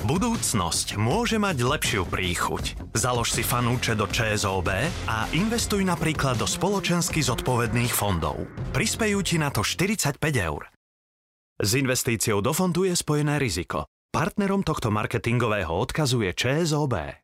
Budúcnosť 0.08 0.96
môže 0.96 1.36
mať 1.36 1.68
lepšiu 1.68 2.08
príchuť. 2.08 2.96
Založ 2.96 3.36
si 3.36 3.44
fanúče 3.44 3.92
do 3.92 4.08
ČSOB 4.08 4.72
a 5.04 5.28
investuj 5.36 5.84
napríklad 5.84 6.40
do 6.40 6.48
spoločensky 6.48 7.20
zodpovedných 7.20 7.92
fondov. 7.92 8.48
Prispejú 8.72 9.20
ti 9.20 9.36
na 9.36 9.52
to 9.52 9.68
45 9.68 10.16
eur. 10.40 10.72
S 11.60 11.76
investíciou 11.76 12.40
do 12.40 12.56
fondu 12.56 12.88
je 12.88 12.96
spojené 12.96 13.36
riziko. 13.36 13.84
Partnerom 14.08 14.64
tohto 14.64 14.96
marketingového 14.96 15.76
odkazu 15.76 16.24
je 16.24 16.32
ČSOB. 16.32 17.20